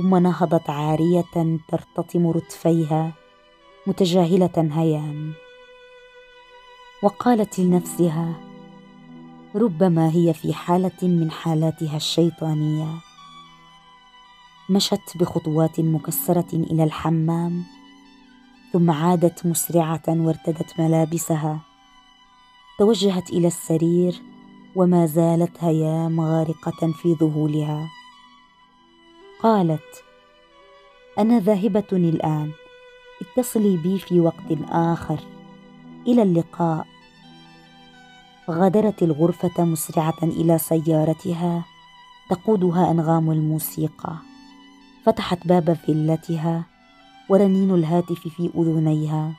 ثم 0.00 0.16
نهضت 0.16 0.70
عارية 0.70 1.58
ترتطم 1.68 2.30
رتفيها 2.30 3.12
متجاهلة 3.86 4.70
هيام 4.72 5.32
وقالت 7.02 7.58
لنفسها 7.58 8.34
ربما 9.54 10.10
هي 10.10 10.34
في 10.34 10.54
حالة 10.54 11.02
من 11.02 11.30
حالاتها 11.30 11.96
الشيطانية. 11.96 12.86
مشت 14.70 15.16
بخطوات 15.16 15.80
مكسرة 15.80 16.54
إلى 16.54 16.84
الحمام 16.84 17.64
ثم 18.72 18.90
عادت 18.90 19.46
مسرعة 19.46 20.02
وارتدت 20.08 20.80
ملابسها. 20.80 21.60
توجهت 22.78 23.30
إلى 23.30 23.46
السرير 23.46 24.22
وما 24.76 25.06
زالت 25.06 25.64
هيام 25.64 26.20
غارقة 26.20 26.92
في 26.92 27.12
ذهولها. 27.20 27.99
قالت 29.42 30.04
أنا 31.18 31.40
ذاهبه 31.40 31.84
الآن. 31.92 32.52
اتصلي 33.22 33.76
بي 33.76 33.98
في 33.98 34.20
وقت 34.20 34.48
آخر. 34.70 35.20
إلى 36.06 36.22
اللقاء. 36.22 36.86
غادرت 38.50 39.02
الغرفة 39.02 39.64
مسرعة 39.64 40.22
إلى 40.22 40.58
سيارتها 40.58 41.64
تقودها 42.30 42.90
أنغام 42.90 43.30
الموسيقى. 43.30 44.16
فتحت 45.06 45.46
باب 45.46 45.72
فيلتها 45.72 46.64
ورنين 47.28 47.74
الهاتف 47.74 48.28
في 48.28 48.50
أذنيها. 48.56 49.32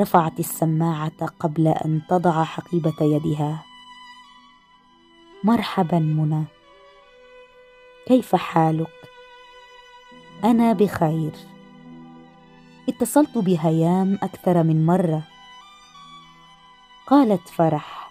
رفعت 0.00 0.40
السماعة 0.40 1.26
قبل 1.40 1.68
أن 1.68 2.02
تضع 2.08 2.44
حقيبة 2.44 2.96
يدها. 3.00 3.64
مرحبا 5.44 5.98
منى. 5.98 6.44
كيف 8.06 8.36
حالك؟ 8.36 9.10
أنا 10.44 10.72
بخير. 10.72 11.32
اتصلت 12.88 13.38
بهيام 13.38 14.18
أكثر 14.22 14.62
من 14.62 14.86
مرة. 14.86 15.22
قالت 17.06 17.48
فرح 17.48 18.10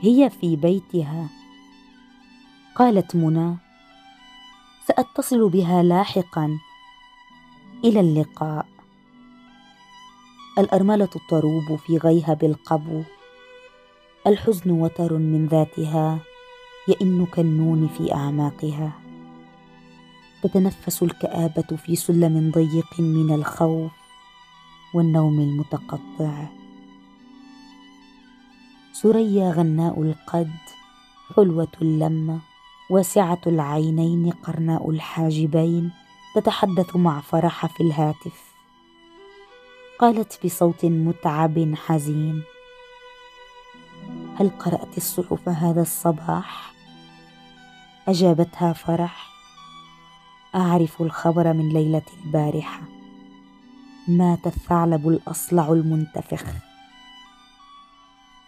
هي 0.00 0.30
في 0.30 0.56
بيتها. 0.56 1.28
قالت 2.76 3.16
منى 3.16 3.56
سأتصل 4.88 5.48
بها 5.48 5.82
لاحقا. 5.82 6.58
إلى 7.84 8.00
اللقاء. 8.00 8.66
الأرملة 10.58 11.10
الطروب 11.16 11.76
في 11.76 11.96
غيهب 11.96 12.44
القبو. 12.44 13.02
الحزن 14.26 14.70
وتر 14.70 15.12
من 15.12 15.46
ذاتها. 15.46 16.18
يئن 16.88 17.26
كالنون 17.26 17.88
في 17.88 18.14
أعماقها. 18.14 18.92
تتنفس 20.42 21.02
الكآبة 21.02 21.76
في 21.76 21.96
سلم 21.96 22.50
ضيق 22.54 23.00
من 23.00 23.34
الخوف 23.34 23.92
والنوم 24.94 25.40
المتقطع. 25.40 26.46
ثريا 29.02 29.50
غناء 29.50 30.02
القد 30.02 30.58
حلوة 31.36 31.68
اللمه 31.82 32.40
واسعة 32.90 33.40
العينين 33.46 34.30
قرناء 34.30 34.90
الحاجبين 34.90 35.90
تتحدث 36.34 36.96
مع 36.96 37.20
فرح 37.20 37.66
في 37.66 37.82
الهاتف. 37.82 38.54
قالت 39.98 40.46
بصوت 40.46 40.84
متعب 40.84 41.74
حزين 41.74 42.42
هل 44.36 44.48
قرأت 44.48 44.96
الصحف 44.96 45.48
هذا 45.48 45.82
الصباح؟ 45.82 46.75
أجابتها 48.08 48.72
فرح. 48.72 49.30
أعرف 50.54 51.02
الخبر 51.02 51.52
من 51.52 51.68
ليلة 51.68 52.02
البارحة. 52.24 52.80
مات 54.08 54.46
الثعلب 54.46 55.08
الأصلع 55.08 55.72
المنتفخ. 55.72 56.44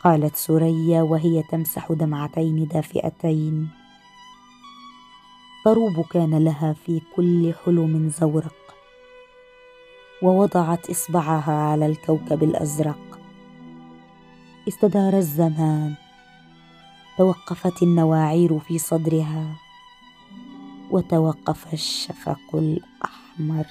قالت 0.04 0.36
سريا 0.36 1.02
وهي 1.02 1.42
تمسح 1.42 1.92
دمعتين 1.92 2.66
دافئتين. 2.66 3.68
طروب 5.64 6.06
كان 6.10 6.44
لها 6.44 6.72
في 6.72 7.02
كل 7.16 7.54
حلم 7.64 8.08
زورق. 8.08 8.74
ووضعت 10.22 10.90
إصبعها 10.90 11.52
على 11.52 11.86
الكوكب 11.86 12.42
الأزرق. 12.42 13.18
استدار 14.68 15.16
الزمان. 15.16 16.07
توقفت 17.18 17.82
النواعير 17.82 18.58
في 18.58 18.78
صدرها 18.78 19.54
وتوقف 20.90 21.72
الشفق 21.74 22.54
الأحمر. 22.54 23.66